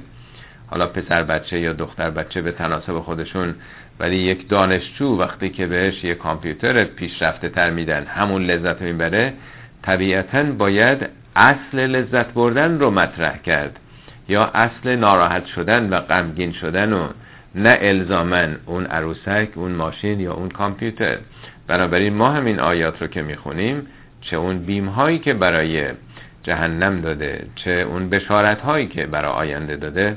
حالا 0.70 0.86
پسر 0.86 1.22
بچه 1.22 1.60
یا 1.60 1.72
دختر 1.72 2.10
بچه 2.10 2.42
به 2.42 2.52
تناسب 2.52 3.00
خودشون 3.00 3.54
ولی 4.00 4.16
یک 4.16 4.48
دانشجو 4.48 5.06
وقتی 5.06 5.50
که 5.50 5.66
بهش 5.66 6.04
یک 6.04 6.18
کامپیوتر 6.18 6.84
پیشرفته 6.84 7.48
تر 7.48 7.70
میدن 7.70 8.04
همون 8.04 8.42
لذت 8.42 8.82
می‌بره 8.82 9.32
طبیعتا 9.82 10.42
باید 10.42 11.08
اصل 11.36 11.78
لذت 11.78 12.32
بردن 12.32 12.78
رو 12.78 12.90
مطرح 12.90 13.38
کرد. 13.38 13.80
یا 14.28 14.44
اصل 14.44 14.96
ناراحت 14.96 15.46
شدن 15.46 15.90
و 15.90 16.00
غمگین 16.00 16.52
شدن 16.52 16.92
و 16.92 17.08
نه 17.54 17.78
الزامن 17.80 18.56
اون 18.66 18.86
عروسک 18.86 19.48
اون 19.54 19.72
ماشین 19.72 20.20
یا 20.20 20.34
اون 20.34 20.48
کامپیوتر. 20.48 21.18
بنابراین 21.66 22.14
ما 22.14 22.30
همین 22.30 22.60
آیات 22.60 23.02
رو 23.02 23.08
که 23.08 23.22
می‌خونیم 23.22 23.86
چه 24.20 24.36
اون 24.36 24.58
بیم 24.58 24.86
هایی 24.86 25.18
که 25.18 25.34
برای 25.34 25.84
جهنم 26.42 27.00
داده 27.00 27.46
چه 27.54 27.70
اون 27.70 28.10
بشارت 28.10 28.60
هایی 28.60 28.86
که 28.86 29.06
برای 29.06 29.30
آینده 29.30 29.76
داده 29.76 30.16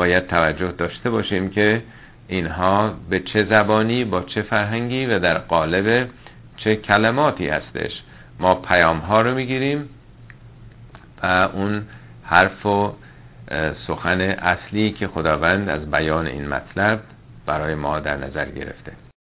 باید 0.00 0.26
توجه 0.26 0.72
داشته 0.72 1.10
باشیم 1.10 1.50
که 1.50 1.82
اینها 2.28 2.94
به 3.10 3.20
چه 3.20 3.44
زبانی 3.44 4.04
با 4.04 4.22
چه 4.22 4.42
فرهنگی 4.42 5.06
و 5.06 5.18
در 5.18 5.38
قالب 5.38 6.08
چه 6.56 6.76
کلماتی 6.76 7.48
هستش. 7.48 8.02
ما 8.38 8.54
پیام 8.54 8.98
ها 8.98 9.22
رو 9.22 9.34
می‌گیریم 9.34 9.88
و 11.22 11.26
اون 11.26 11.82
حرف 12.22 12.66
و 12.66 12.94
سخن 13.86 14.20
اصلی 14.20 14.90
که 14.90 15.08
خداوند 15.08 15.68
از 15.68 15.90
بیان 15.90 16.26
این 16.26 16.48
مطلب 16.48 17.00
برای 17.46 17.74
ما 17.74 18.00
در 18.00 18.16
نظر 18.16 18.50
گرفته. 18.50 18.92